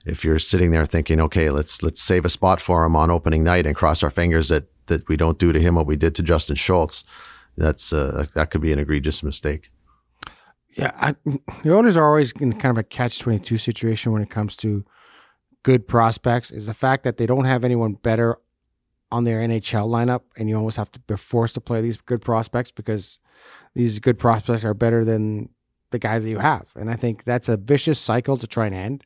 [0.05, 3.45] if you're sitting there thinking, okay, let's, let's save a spot for him on opening
[3.45, 6.17] night and cross our fingers that, that we don't do to him what we did
[6.17, 7.05] to Justin Schultz,
[7.59, 9.71] that's uh, that could be an egregious mistake.
[10.77, 11.15] Yeah, I,
[11.65, 14.57] the owners are always in kind of a catch twenty two situation when it comes
[14.59, 14.85] to
[15.63, 16.51] good prospects.
[16.51, 18.39] Is the fact that they don't have anyone better
[19.11, 22.23] on their NHL lineup, and you almost have to be forced to play these good
[22.23, 23.19] prospects because
[23.75, 25.49] these good prospects are better than
[25.91, 26.67] the guys that you have.
[26.75, 29.05] And I think that's a vicious cycle to try and end.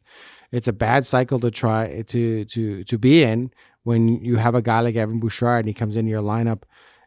[0.50, 3.52] It's a bad cycle to try to to to be in
[3.84, 6.62] when you have a guy like Evan Bouchard and he comes into your lineup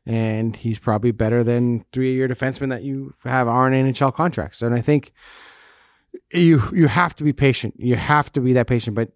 [0.06, 4.62] and he's probably better than three-year defensemen that you have on NHL contracts.
[4.62, 5.14] And I think
[6.32, 7.76] you you have to be patient.
[7.78, 8.96] You have to be that patient.
[8.96, 9.12] But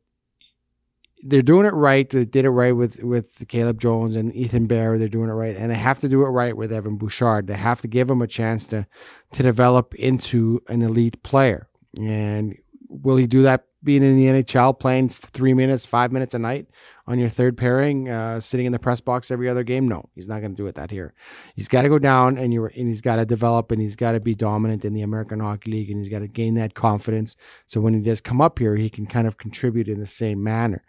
[1.21, 2.09] they're doing it right.
[2.09, 4.97] They did it right with with Caleb Jones and Ethan Bear.
[4.97, 7.47] They're doing it right, and they have to do it right with Evan Bouchard.
[7.47, 8.87] They have to give him a chance to
[9.33, 11.67] to develop into an elite player.
[11.97, 16.39] And will he do that being in the NHL, playing three minutes, five minutes a
[16.39, 16.67] night
[17.09, 19.87] on your third pairing, uh, sitting in the press box every other game?
[19.87, 21.13] No, he's not going to do it that here.
[21.55, 24.13] He's got to go down and you and he's got to develop and he's got
[24.13, 27.35] to be dominant in the American Hockey League and he's got to gain that confidence.
[27.65, 30.41] So when he does come up here, he can kind of contribute in the same
[30.43, 30.83] manner.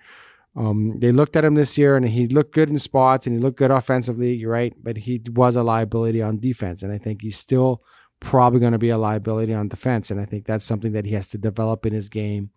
[0.57, 3.43] Um, they looked at him this year and he looked good in spots and he
[3.43, 4.35] looked good offensively.
[4.35, 7.83] You're right, but he was a liability on defense, and I think he's still
[8.19, 10.11] probably going to be a liability on defense.
[10.11, 12.51] And I think that's something that he has to develop in his game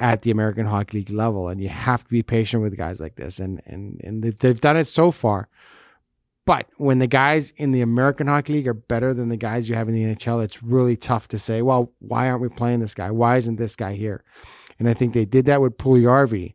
[0.00, 1.48] at the American Hockey League level.
[1.48, 3.38] And you have to be patient with guys like this.
[3.38, 5.48] And and and they've done it so far.
[6.48, 9.74] But when the guys in the American Hockey League are better than the guys you
[9.74, 12.94] have in the NHL, it's really tough to say, well, why aren't we playing this
[12.94, 13.10] guy?
[13.10, 14.24] Why isn't this guy here?
[14.78, 16.54] And I think they did that with Puljujarvi,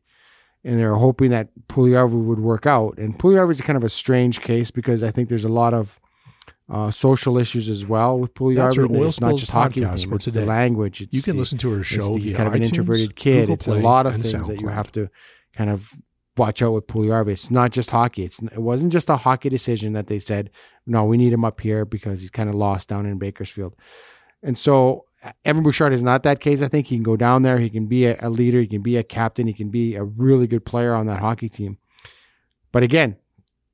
[0.63, 2.97] and they're hoping that Puljujarvi would work out.
[2.97, 5.99] And Puljujarvi is kind of a strange case because I think there's a lot of
[6.69, 9.05] uh, social issues as well with Puljujarvi.
[9.05, 10.41] It's not just hockey with him; it's today.
[10.41, 11.01] the language.
[11.01, 12.15] It's you can the, listen to her show.
[12.15, 13.41] He's kind of an introverted kid.
[13.41, 14.47] Google it's Play, a lot of things SoundCloud.
[14.47, 15.09] that you have to
[15.55, 15.93] kind of
[16.37, 17.29] watch out with Puljujarvi.
[17.29, 18.23] It's not just hockey.
[18.23, 20.49] It's it wasn't just a hockey decision that they said
[20.85, 23.75] no, we need him up here because he's kind of lost down in Bakersfield.
[24.41, 25.05] And so
[25.45, 26.61] Evan Bouchard is not that case.
[26.61, 27.59] I think he can go down there.
[27.59, 28.59] He can be a, a leader.
[28.59, 29.47] He can be a captain.
[29.47, 31.77] He can be a really good player on that hockey team.
[32.71, 33.15] But again,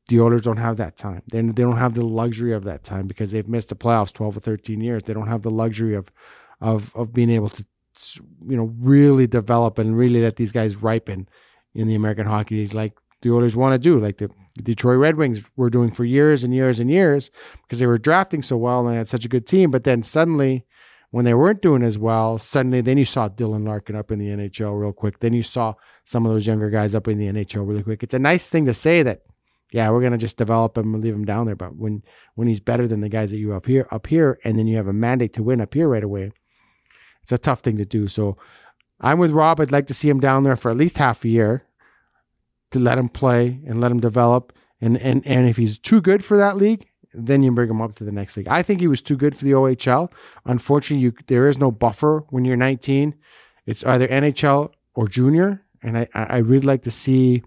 [0.10, 1.22] the Oilers don't have that time.
[1.32, 4.36] They they don't have the luxury of that time because they've missed the playoffs twelve
[4.36, 5.04] or thirteen years.
[5.04, 6.12] They don't have the luxury of
[6.62, 7.66] of of being able to
[8.48, 11.28] you know really develop and really let these guys ripen
[11.74, 14.30] in the American Hockey League like the Oilers want to do, like the
[14.62, 17.30] Detroit Red Wings were doing for years and years and years
[17.64, 19.72] because they were drafting so well and they had such a good team.
[19.72, 20.66] But then suddenly,
[21.12, 24.28] when they weren't doing as well, suddenly then you saw Dylan Larkin up in the
[24.28, 25.20] NHL real quick.
[25.20, 25.74] Then you saw
[26.06, 28.04] some of those younger guys up in the NHL really quick.
[28.04, 29.22] It's a nice thing to say that,
[29.72, 31.56] yeah, we're gonna just develop him and leave him down there.
[31.56, 32.04] But when
[32.36, 34.78] when he's better than the guys that you up here up here, and then you
[34.78, 36.32] have a mandate to win up here right away,
[37.22, 38.08] it's a tough thing to do.
[38.08, 38.38] So
[39.00, 39.60] I'm with Rob.
[39.60, 41.66] I'd like to see him down there for at least half a year
[42.72, 44.54] to let him play and let him develop.
[44.82, 47.96] And and and if he's too good for that league, then you bring him up
[47.96, 48.48] to the next league.
[48.48, 50.12] I think he was too good for the OHL.
[50.46, 53.16] Unfortunately, you there is no buffer when you're 19.
[53.66, 57.44] It's either NHL or junior, and I I really like to see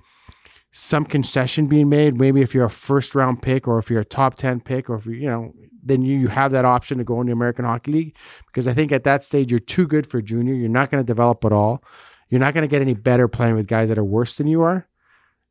[0.73, 2.19] some concession being made.
[2.19, 4.97] Maybe if you're a first round pick, or if you're a top 10 pick, or
[4.97, 5.55] if you you know
[5.85, 8.73] then you, you have that option to go in the American Hockey League because I
[8.73, 10.55] think at that stage you're too good for junior.
[10.55, 11.83] You're not going to develop at all.
[12.29, 14.63] You're not going to get any better playing with guys that are worse than you
[14.63, 14.87] are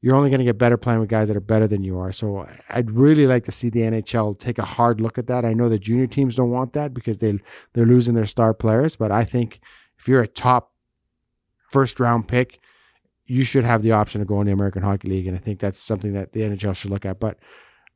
[0.02, 2.12] you're only going to get better playing with guys that are better than you are.
[2.12, 5.46] So I'd really like to see the NHL take a hard look at that.
[5.46, 7.40] I know the junior teams don't want that because they
[7.74, 9.62] they're losing their star players, but I think
[10.00, 10.74] if you're a top
[11.70, 12.60] first round pick,
[13.32, 15.62] you should have the option to go in the American Hockey League, and I think
[15.62, 17.22] that's something that the NHL should look at.
[17.22, 17.38] But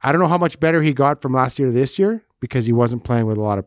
[0.01, 2.65] I don't know how much better he got from last year to this year because
[2.65, 3.65] he wasn't playing with a lot of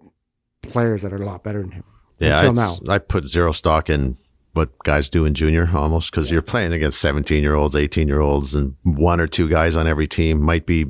[0.63, 1.85] players that are a lot better than him.
[2.21, 2.79] Yeah, until now.
[2.89, 4.17] I put zero stock in
[4.55, 6.37] what guys do in junior almost because yeah.
[6.37, 9.87] you're playing against 17 year olds, 18 year olds, and one or two guys on
[9.87, 10.87] every team might be,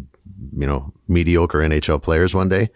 [0.56, 2.70] you know, mediocre NHL players one day.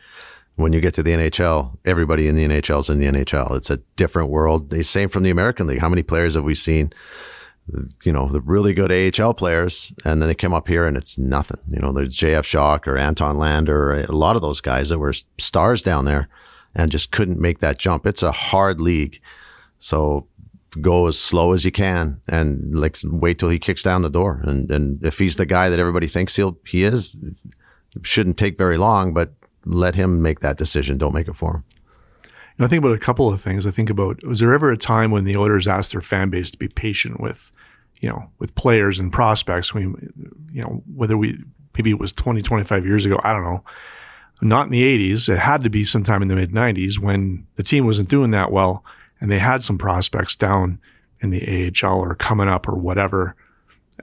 [0.57, 3.57] When you get to the NHL, everybody in the NHL is in the NHL.
[3.57, 4.71] It's a different world.
[4.71, 5.79] The same from the American League.
[5.79, 6.93] How many players have we seen?
[8.05, 11.17] You know, the really good AHL players, and then they come up here and it's
[11.17, 11.61] nothing.
[11.69, 14.99] You know, there's JF Jacques or Anton Lander, or a lot of those guys that
[14.99, 16.29] were stars down there
[16.75, 18.07] and just couldn't make that jump.
[18.07, 19.21] It's a hard league.
[19.79, 20.27] So
[20.81, 24.41] go as slow as you can and like wait till he kicks down the door.
[24.45, 27.17] And and if he's the guy that everybody thinks he'll he is,
[28.03, 29.15] shouldn't take very long.
[29.15, 29.33] But
[29.65, 30.99] let him make that decision.
[30.99, 31.65] Don't make it for him.
[32.59, 33.67] Know, I think about a couple of things.
[33.67, 36.51] I think about was there ever a time when the Oilers asked their fan base
[36.51, 37.51] to be patient with,
[38.01, 39.73] you know, with players and prospects?
[39.73, 41.43] We, you know, whether we
[41.77, 43.19] maybe it was 20, 25 years ago.
[43.25, 43.65] I don't know.
[44.43, 45.29] Not in the 80s.
[45.29, 48.51] It had to be sometime in the mid 90s when the team wasn't doing that
[48.51, 48.85] well
[49.21, 50.81] and they had some prospects down
[51.21, 53.37] in the AHL or coming up or whatever.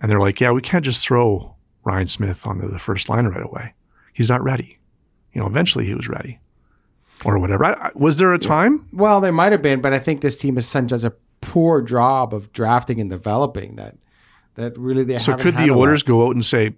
[0.01, 3.43] And they're like, yeah, we can't just throw Ryan Smyth onto the first line right
[3.43, 3.73] away.
[4.13, 4.79] He's not ready.
[5.33, 6.39] You know, eventually he was ready
[7.25, 7.65] or whatever.
[7.65, 8.88] I, was there a time?
[8.93, 12.34] Well, there might have been, but I think this team has done a poor job
[12.34, 13.97] of drafting and developing that.
[14.55, 15.19] That really they.
[15.19, 16.75] So could the Oilers go out and say,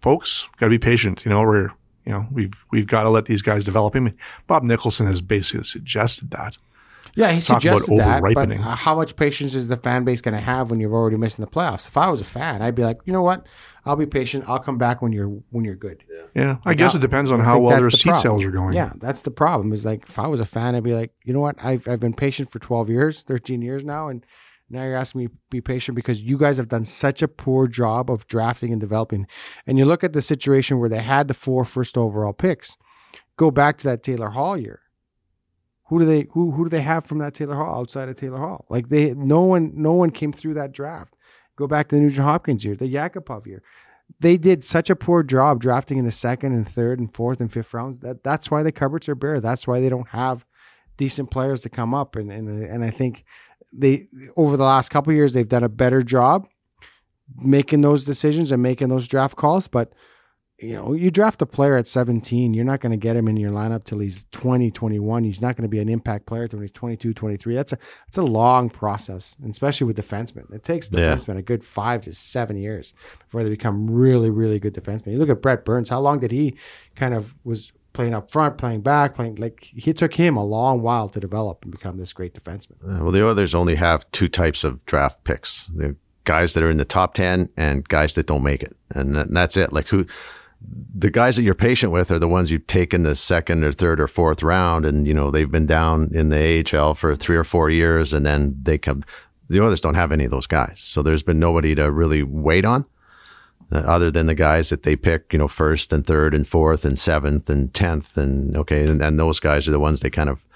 [0.00, 1.24] "Folks, got to be patient.
[1.24, 1.70] You know, we're
[2.04, 4.14] you know we've we've got to let these guys develop." I mean,
[4.46, 6.58] Bob Nicholson has basically suggested that.
[7.14, 8.22] Yeah, he Talk suggested that.
[8.34, 11.44] But how much patience is the fan base going to have when you're already missing
[11.44, 11.86] the playoffs?
[11.88, 13.46] If I was a fan, I'd be like, you know what?
[13.86, 14.44] I'll be patient.
[14.48, 16.04] I'll come back when you're when you're good.
[16.10, 18.22] Yeah, yeah I guess it depends on how well their the seat problem.
[18.22, 18.74] sales are going.
[18.74, 19.72] Yeah, that's the problem.
[19.72, 21.56] Is like if I was a fan, I'd be like, you know what?
[21.62, 24.26] I've I've been patient for 12 years, 13 years now, and
[24.68, 27.68] now you're asking me to be patient because you guys have done such a poor
[27.68, 29.26] job of drafting and developing.
[29.66, 32.76] And you look at the situation where they had the four first overall picks.
[33.36, 34.80] Go back to that Taylor Hall year
[35.88, 38.38] who do they who who do they have from that Taylor Hall outside of Taylor
[38.38, 38.66] Hall?
[38.68, 41.15] Like they no one no one came through that draft.
[41.56, 43.62] Go back to the Nugent Hopkins year, the Yakupov year.
[44.20, 47.52] They did such a poor job drafting in the second and third and fourth and
[47.52, 48.00] fifth rounds.
[48.02, 49.40] That that's why the cupboards are bare.
[49.40, 50.44] That's why they don't have
[50.96, 52.14] decent players to come up.
[52.14, 53.24] And and and I think
[53.72, 56.46] they over the last couple years they've done a better job
[57.36, 59.66] making those decisions and making those draft calls.
[59.66, 59.92] But
[60.58, 63.36] you know, you draft a player at 17, you're not going to get him in
[63.36, 65.24] your lineup till he's 20, 21.
[65.24, 67.54] He's not going to be an impact player till he's 22, 23.
[67.54, 70.50] That's a that's a long process, especially with defensemen.
[70.54, 71.40] It takes defensemen yeah.
[71.40, 75.12] a good five to seven years before they become really, really good defensemen.
[75.12, 75.90] You look at Brent Burns.
[75.90, 76.56] How long did he
[76.94, 80.80] kind of was playing up front, playing back, playing like he took him a long
[80.80, 82.76] while to develop and become this great defenseman.
[83.02, 86.76] well, the others only have two types of draft picks: the guys that are in
[86.78, 89.72] the top ten and guys that don't make it, and, that, and that's it.
[89.72, 90.06] Like who
[90.98, 93.72] the guys that you're patient with are the ones you take in the second or
[93.72, 97.36] third or fourth round, and you know they've been down in the AHL for three
[97.36, 99.02] or four years, and then they come.
[99.48, 102.64] The others don't have any of those guys, so there's been nobody to really wait
[102.64, 102.84] on,
[103.70, 106.84] uh, other than the guys that they pick, you know, first and third and fourth
[106.84, 110.30] and seventh and tenth, and okay, and, and those guys are the ones they kind
[110.30, 110.46] of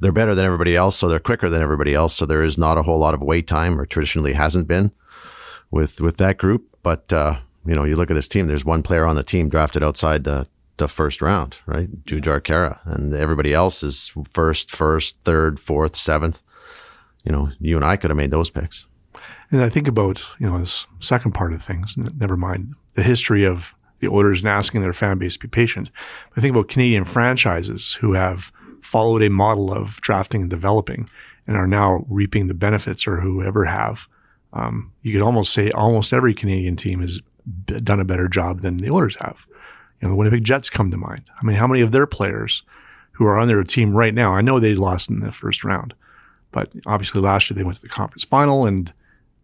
[0.00, 2.78] they're better than everybody else, so they're quicker than everybody else, so there is not
[2.78, 4.92] a whole lot of wait time, or traditionally hasn't been
[5.70, 7.12] with with that group, but.
[7.12, 7.40] uh
[7.70, 8.48] you know, you look at this team.
[8.48, 10.48] There's one player on the team drafted outside the
[10.78, 11.88] the first round, right?
[12.04, 16.42] Jujhar Khaira, and everybody else is first, first, third, fourth, seventh.
[17.22, 18.86] You know, you and I could have made those picks.
[19.52, 23.44] And I think about, you know, this second part of things, never mind the history
[23.44, 25.90] of the Oilers and asking their fan base to be patient.
[26.36, 28.50] I think about Canadian franchises who have
[28.80, 31.08] followed a model of drafting and developing
[31.46, 34.08] and are now reaping the benefits or whoever have.
[34.54, 37.20] Um, you could almost say almost every Canadian team has
[37.66, 39.46] done a better job than the Oilers have.
[40.00, 41.24] You know, the Winnipeg Jets come to mind.
[41.40, 42.62] I mean, how many of their players
[43.12, 44.34] who are on their team right now?
[44.34, 45.94] I know they lost in the first round,
[46.52, 48.92] but obviously last year they went to the conference final, and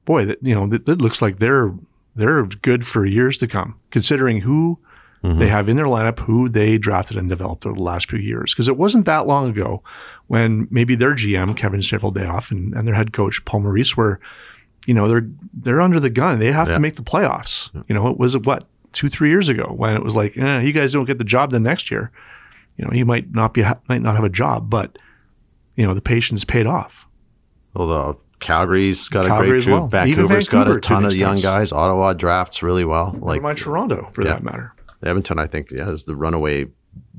[0.05, 1.75] boy, that, you know, it looks like they're
[2.15, 4.79] they're good for years to come, considering who
[5.23, 5.39] mm-hmm.
[5.39, 8.55] they have in their lineup, who they drafted and developed over the last few years.
[8.55, 9.83] Because it wasn't that long ago
[10.29, 14.19] when maybe their GM Kevin Cheveldayoff and, and their head coach Paul Maurice were,
[14.87, 16.39] you know, they're they're under the gun.
[16.39, 16.75] They have yeah.
[16.75, 17.71] to make the playoffs.
[17.75, 17.83] Yeah.
[17.89, 20.73] You know, it was what two, three years ago when it was like, eh, you
[20.73, 22.11] guys don't get the job the next year.
[22.77, 24.97] You know, you might not be might not have a job, but
[25.77, 27.07] you know, the patience paid off.
[27.75, 29.79] Although Calgary's got Calgary a great group.
[29.79, 29.89] Well.
[29.89, 31.73] Vancouver's Vancouver, got a ton of young guys.
[31.73, 33.15] Ottawa drafts really well.
[33.19, 34.35] Like mind Toronto, for yeah.
[34.35, 34.73] that matter.
[35.03, 36.67] Edmonton, I think, yeah, is the runaway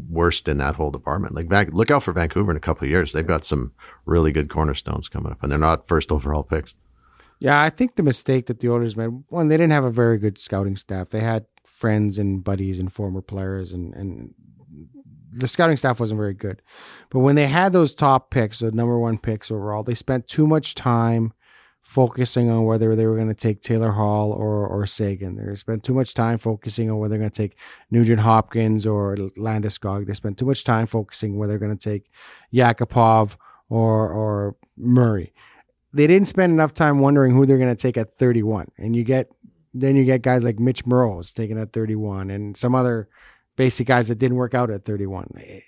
[0.09, 1.35] worst in that whole department.
[1.35, 3.13] Like, Van- look out for Vancouver in a couple of years.
[3.13, 3.73] They've got some
[4.05, 6.75] really good cornerstones coming up, and they're not first overall picks.
[7.39, 10.17] Yeah, I think the mistake that the Oilers made one, they didn't have a very
[10.17, 11.09] good scouting staff.
[11.09, 14.33] They had friends and buddies and former players and and
[15.31, 16.61] the scouting staff wasn't very good.
[17.09, 20.47] But when they had those top picks, the number one picks overall, they spent too
[20.47, 21.33] much time
[21.81, 25.35] focusing on whether they were going to take Taylor Hall or or Seguin.
[25.35, 27.55] They spent too much time focusing on whether they're going to take
[27.91, 30.07] Nugent Hopkins or Landeskog.
[30.07, 32.09] They spent too much time focusing whether they're going to take
[32.53, 33.37] Yakupov
[33.69, 35.33] or or Murray.
[35.97, 38.67] They didn't spend enough time wondering who they're going to take at 31.
[38.77, 39.31] And you get
[39.73, 43.09] then you get guys like Mitch Moroz taken at 31 and some other
[43.55, 45.59] basic guys that didn't work out at 31 eh,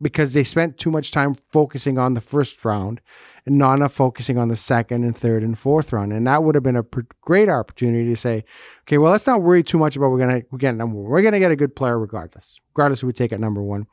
[0.00, 3.00] because they spent too much time focusing on the first round
[3.44, 6.12] and not enough focusing on the second and third and fourth round.
[6.12, 6.84] And that would have been a
[7.20, 8.44] great opportunity to say,
[8.82, 11.10] okay, well, let's not worry too much about we're gonna get number one.
[11.10, 13.88] We're gonna get a good player regardless, regardless who we take at number one.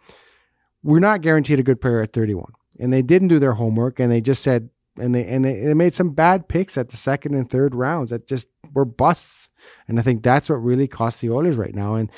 [0.84, 2.54] We're not guaranteed a good player at 31.
[2.80, 4.70] And they didn't do their homework and they just said,
[5.00, 8.10] and they and they, they made some bad picks at the second and third rounds
[8.10, 9.50] that just were busts.
[9.88, 11.96] And I think that's what really cost the Oilers right now.
[11.96, 12.12] And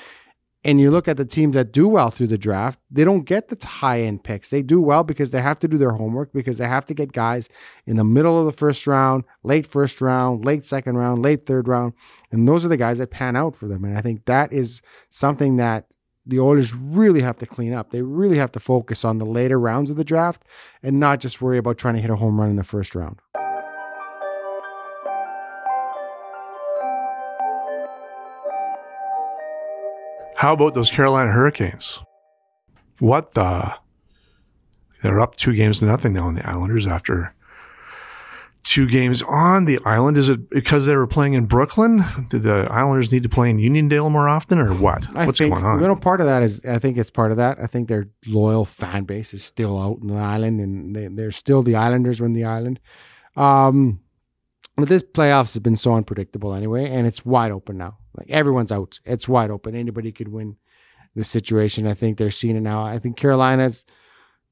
[0.64, 3.50] and you look at the teams that do well through the draft, they don't get
[3.50, 4.50] the high end picks.
[4.50, 7.14] They do well because they have to do their homework, because they have to get
[7.14, 7.50] guys
[7.88, 11.68] in the middle of the first round, late first round, late second round, late third
[11.68, 11.94] round.
[12.32, 13.84] And those are the guys that pan out for them.
[13.84, 15.88] And I think that is something that
[16.26, 17.92] the Oilers really have to clean up.
[17.92, 20.44] They really have to focus on the later rounds of the draft
[20.84, 23.20] and not just worry about trying to hit a home run in the first round.
[30.36, 32.00] How about those Carolina Hurricanes?
[33.00, 33.76] What the?
[35.04, 37.34] They're up two games to nothing now on the Islanders after
[38.64, 40.18] two games on the island?
[40.18, 42.04] Is it because they were playing in Brooklyn?
[42.30, 45.08] Did the Islanders need to play in Uniondale more often, or what?
[45.16, 45.82] I What's think, going on?
[45.82, 47.58] You know, part of that is I think it's part of that.
[47.62, 51.32] I think their loyal fan base is still out in the island, and they, they're
[51.32, 52.80] still the Islanders when the island.
[53.36, 54.00] Um,
[54.78, 57.98] but this playoffs has been so unpredictable anyway, and it's wide open now.
[58.18, 59.00] Like everyone's out.
[59.06, 59.76] It's wide open.
[59.76, 60.58] Anybody could win
[61.16, 61.88] the situation.
[61.88, 62.84] I think they're seeing it now.
[62.84, 63.86] I think Carolina's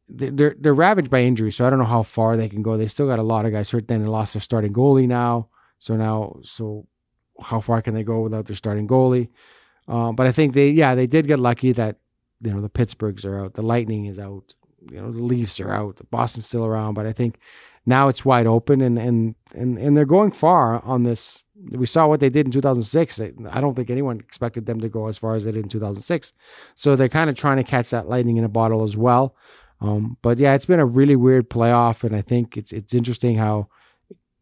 [0.09, 2.77] they're they're ravaged by injury, so I don't know how far they can go.
[2.77, 3.87] They still got a lot of guys hurt.
[3.87, 6.87] Then they lost their starting goalie now, so now so
[7.41, 9.29] how far can they go without their starting goalie?
[9.87, 11.97] Um, but I think they yeah they did get lucky that
[12.41, 14.53] you know the Pittsburghs are out, the Lightning is out,
[14.89, 17.39] you know the Leafs are out, the Boston's still around, but I think
[17.85, 21.43] now it's wide open and and and and they're going far on this.
[21.71, 23.19] We saw what they did in 2006.
[23.19, 26.31] I don't think anyone expected them to go as far as they did in 2006.
[26.73, 29.35] So they're kind of trying to catch that lightning in a bottle as well.
[29.81, 33.37] Um, but yeah, it's been a really weird playoff, and I think it's it's interesting
[33.37, 33.67] how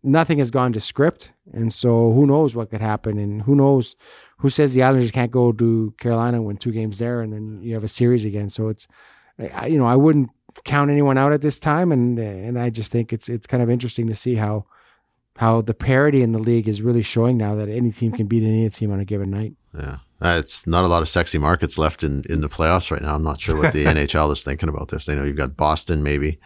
[0.03, 3.95] nothing has gone to script, and so who knows what could happen, and who knows
[4.38, 7.73] who says the Islanders can't go to Carolina win two games there, and then you
[7.75, 8.49] have a series again.
[8.49, 8.88] So it's
[9.67, 10.29] you know I wouldn't
[10.63, 13.69] count anyone out at this time, and and I just think it's it's kind of
[13.69, 14.65] interesting to see how
[15.38, 18.43] how the parity in the league is really showing now that any team can beat
[18.43, 19.53] any team on a given night.
[19.77, 19.97] Yeah.
[20.22, 23.13] Uh, it's not a lot of sexy markets left in, in the playoffs right now.
[23.13, 25.05] I'm not sure what the NHL is thinking about this.
[25.05, 26.39] They know you've got Boston maybe,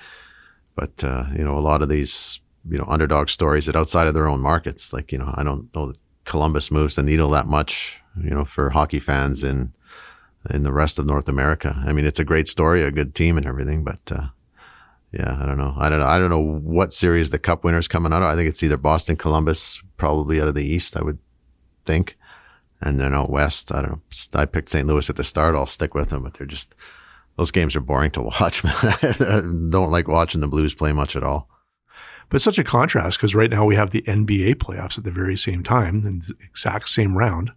[0.76, 4.14] but uh, you know a lot of these you know underdog stories that outside of
[4.14, 4.92] their own markets.
[4.92, 7.98] Like you know I don't know that Columbus moves the needle that much.
[8.22, 9.74] You know for hockey fans in
[10.50, 11.82] in the rest of North America.
[11.86, 14.28] I mean it's a great story, a good team and everything, but uh,
[15.14, 15.76] yeah, I don't know.
[15.78, 16.08] I don't know.
[16.08, 18.30] I don't know what series the Cup winners coming out of.
[18.30, 20.96] I think it's either Boston, Columbus, probably out of the East.
[20.96, 21.20] I would
[21.86, 22.18] think
[22.82, 24.02] And then out west, I don't know.
[24.34, 24.88] I picked St.
[24.88, 25.56] Louis at the start.
[25.56, 26.74] I'll stick with them, but they're just
[27.38, 28.64] those games are boring to watch.
[28.64, 31.48] Man, I don't like watching the Blues play much at all.
[32.30, 35.12] But it's such a contrast because right now we have the NBA playoffs at the
[35.12, 37.52] very same time, the exact same round,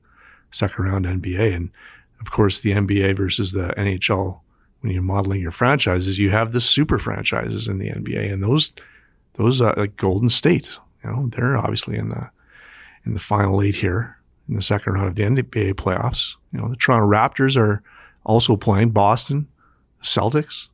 [0.50, 1.70] second round NBA, and
[2.20, 4.40] of course the NBA versus the NHL.
[4.80, 8.72] When you're modeling your franchises, you have the super franchises in the NBA, and those
[9.34, 12.30] those uh, like Golden State, you know, they're obviously in the
[13.06, 14.18] in the final eight here
[14.48, 16.36] in the second round of the NBA playoffs.
[16.52, 17.82] You know, the Toronto Raptors are
[18.24, 19.48] also playing Boston,
[20.02, 20.68] Celtics.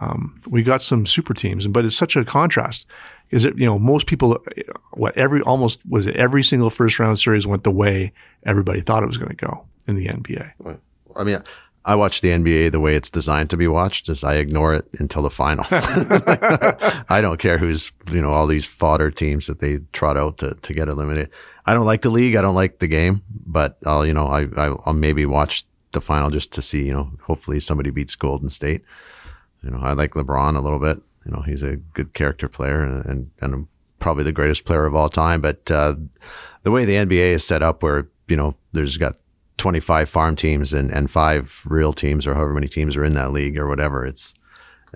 [0.00, 2.86] Um, we got some super teams, but it's such a contrast.
[3.30, 4.38] Is it, you know, most people,
[4.92, 8.12] what every, almost, was it every single first round series went the way
[8.44, 10.78] everybody thought it was going to go in the NBA?
[11.16, 11.42] I mean,
[11.86, 14.88] I watch the NBA the way it's designed to be watched, is I ignore it
[14.98, 15.64] until the final.
[15.70, 20.54] I don't care who's, you know, all these fodder teams that they trot out to,
[20.54, 21.30] to get eliminated.
[21.66, 22.36] I don't like the league.
[22.36, 26.30] I don't like the game, but I'll, you know, I, I'll maybe watch the final
[26.30, 28.82] just to see, you know, hopefully somebody beats Golden State.
[29.62, 30.98] You know, I like LeBron a little bit.
[31.24, 33.66] You know, he's a good character player and, and, and
[33.98, 35.40] probably the greatest player of all time.
[35.40, 35.96] But, uh,
[36.62, 39.16] the way the NBA is set up where, you know, there's got
[39.56, 43.32] 25 farm teams and, and five real teams or however many teams are in that
[43.32, 44.06] league or whatever.
[44.06, 44.34] It's,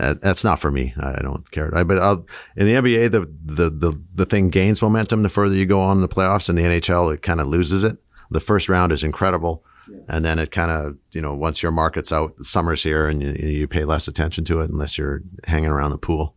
[0.00, 0.94] uh, that's not for me.
[0.98, 1.76] I don't care.
[1.76, 2.26] I, but I'll,
[2.56, 5.98] in the NBA, the, the, the, the thing gains momentum the further you go on
[5.98, 6.48] in the playoffs.
[6.48, 7.98] In the NHL, it kind of loses it.
[8.30, 9.64] The first round is incredible.
[9.90, 9.98] Yeah.
[10.08, 13.48] And then it kind of, you know, once your market's out, summer's here and you,
[13.48, 16.34] you, pay less attention to it unless you're hanging around the pool.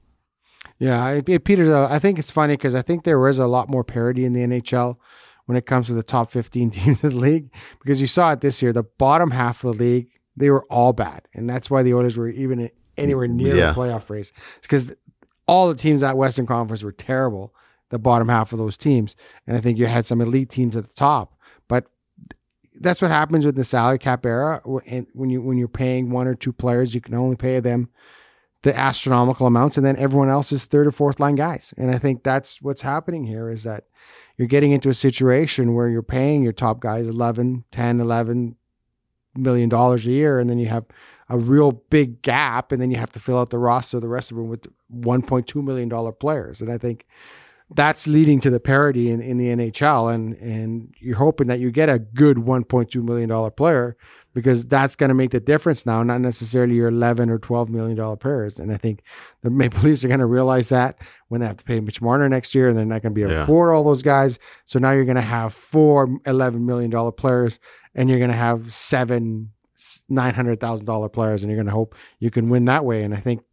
[0.80, 3.70] Yeah, it, it, Peter, I think it's funny because I think there is a lot
[3.70, 4.97] more parity in the NHL
[5.45, 8.41] when it comes to the top 15 teams of the league because you saw it
[8.41, 8.74] this year.
[8.74, 11.28] The bottom half of the league, they were all bad.
[11.34, 13.72] And that's why the Oilers were even anywhere mm, near yeah.
[13.72, 14.32] the playoff race.
[14.62, 14.94] Because
[15.48, 17.54] all the teams at Western Conference were terrible,
[17.89, 19.16] the bottom half of those teams.
[19.48, 21.38] And I think you had some elite teams at the top.
[21.68, 21.86] But
[22.76, 24.62] that's what happens with the salary cap era.
[24.66, 27.89] When you when you're paying one or two players, you can only pay them
[28.64, 31.74] the astronomical amounts, and then everyone else is third or fourth line guys.
[31.78, 33.86] And I think that's what's happening here is that
[34.38, 38.56] you're getting into a situation where you're paying your top guys 11, 10, 11
[39.36, 40.86] million dollars a year, and then you have
[41.34, 44.08] a real big gap, and then you have to fill out the roster of the
[44.08, 46.62] rest of them with 1.2 million dollar players.
[46.62, 47.08] And I think
[47.74, 50.14] that's leading to the parity in, in the NHL.
[50.14, 53.98] And and you're hoping that you get a good 1.2 million dollar player
[54.36, 57.98] because that's going to make the difference now, not necessarily your 11 or 12 million
[57.98, 58.60] dollar players.
[58.60, 59.02] And I think
[59.42, 62.30] the Maple Leafs are going to realize that when they have to pay Mitch Marner
[62.30, 63.44] next year, and they're not going to be able to yeah.
[63.44, 64.38] afford all those guys.
[64.66, 67.60] So now you're going to have four 11 million dollar players,
[67.96, 69.53] and you're going to have seven
[70.09, 73.03] nine hundred thousand dollar players, and you're going to hope you can win that way.
[73.03, 73.43] And I think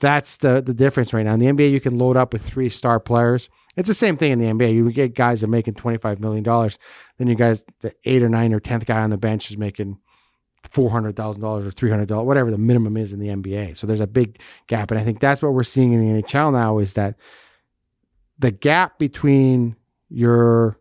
[0.00, 1.34] that's the the difference right now.
[1.34, 3.48] In the NBA, you can load up with three star players.
[3.76, 4.74] It's the same thing in the NBA.
[4.74, 6.78] You get guys that are making twenty five million dollars,
[7.18, 9.98] then you guys the eight or nine or tenth guy on the bench is making
[10.62, 13.76] four hundred thousand dollars or three hundred dollars, whatever the minimum is in the NBA.
[13.76, 16.52] So there's a big gap, and I think that's what we're seeing in the NHL
[16.52, 17.16] now is that
[18.38, 19.76] the gap between
[20.08, 20.78] your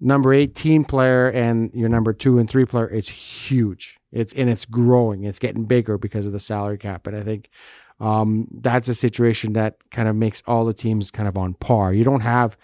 [0.00, 3.98] number 18 player and your number two and three player is huge.
[4.12, 5.24] It's and it's growing.
[5.24, 7.06] It's getting bigger because of the salary cap.
[7.06, 7.48] And I think
[8.00, 11.92] um, that's a situation that kind of makes all the teams kind of on par.
[11.92, 12.56] You don't have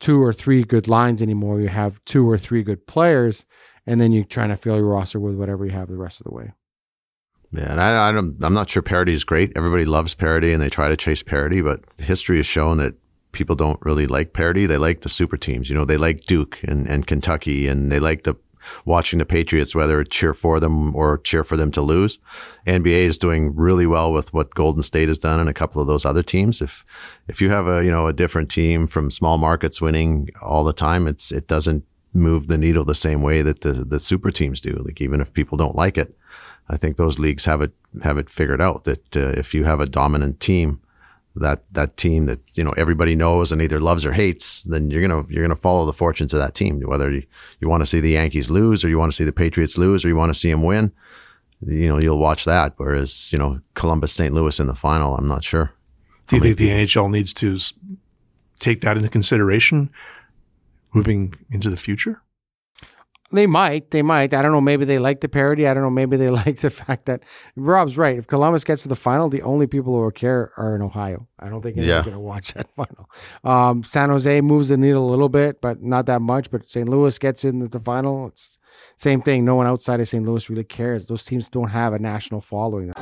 [0.00, 1.60] two or three good lines anymore.
[1.60, 3.44] You have two or three good players,
[3.86, 6.24] and then you're trying to fill your roster with whatever you have the rest of
[6.24, 6.52] the way.
[7.52, 9.52] Yeah, and I, I I'm not sure parity is great.
[9.56, 12.94] Everybody loves parity and they try to chase parity, but history has shown that
[13.32, 14.66] people don't really like parity.
[14.66, 15.70] They like the super teams.
[15.70, 18.34] You know, they like Duke and, and Kentucky and they like the
[18.84, 22.18] watching the Patriots, whether cheer for them or cheer for them to lose.
[22.66, 25.88] NBA is doing really well with what Golden State has done and a couple of
[25.88, 26.60] those other teams.
[26.60, 26.84] If
[27.28, 30.72] if you have a you know a different team from small markets winning all the
[30.72, 34.60] time, it's it doesn't move the needle the same way that the the super teams
[34.60, 34.82] do.
[34.84, 36.16] Like even if people don't like it,
[36.68, 39.80] I think those leagues have it have it figured out that uh, if you have
[39.80, 40.80] a dominant team
[41.38, 45.02] that that team that you know everybody knows and either loves or hates, then you're
[45.02, 46.80] gonna you're gonna follow the fortunes of that team.
[46.80, 47.22] Whether you,
[47.60, 50.04] you want to see the Yankees lose or you want to see the Patriots lose
[50.04, 50.92] or you want to see them win,
[51.66, 52.74] you know you'll watch that.
[52.76, 54.34] Whereas you know Columbus, St.
[54.34, 55.72] Louis in the final, I'm not sure.
[56.26, 57.58] Do you think the NHL needs to
[58.58, 59.90] take that into consideration
[60.92, 62.20] moving into the future?
[63.30, 63.90] They might.
[63.90, 64.32] They might.
[64.32, 64.60] I don't know.
[64.60, 65.66] Maybe they like the parity.
[65.66, 65.90] I don't know.
[65.90, 67.22] Maybe they like the fact that
[67.56, 68.18] Rob's right.
[68.18, 71.28] If Columbus gets to the final, the only people who will care are in Ohio.
[71.38, 72.02] I don't think anyone's yeah.
[72.02, 73.10] going to watch that final.
[73.44, 76.50] Um, San Jose moves the needle a little bit, but not that much.
[76.50, 76.88] But St.
[76.88, 78.28] Louis gets into the final.
[78.28, 78.58] It's
[78.96, 79.44] same thing.
[79.44, 80.24] No one outside of St.
[80.24, 81.06] Louis really cares.
[81.06, 82.92] Those teams don't have a national following.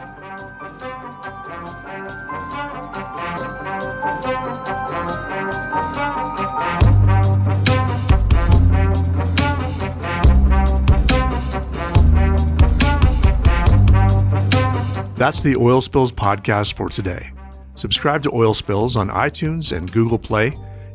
[15.17, 17.31] That's the Oil Spills podcast for today.
[17.75, 20.53] Subscribe to Oil Spills on iTunes and Google Play.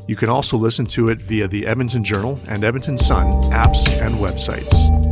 [0.07, 4.13] You can also listen to it via the Edmonton Journal and Edmonton Sun apps and
[4.15, 5.10] websites.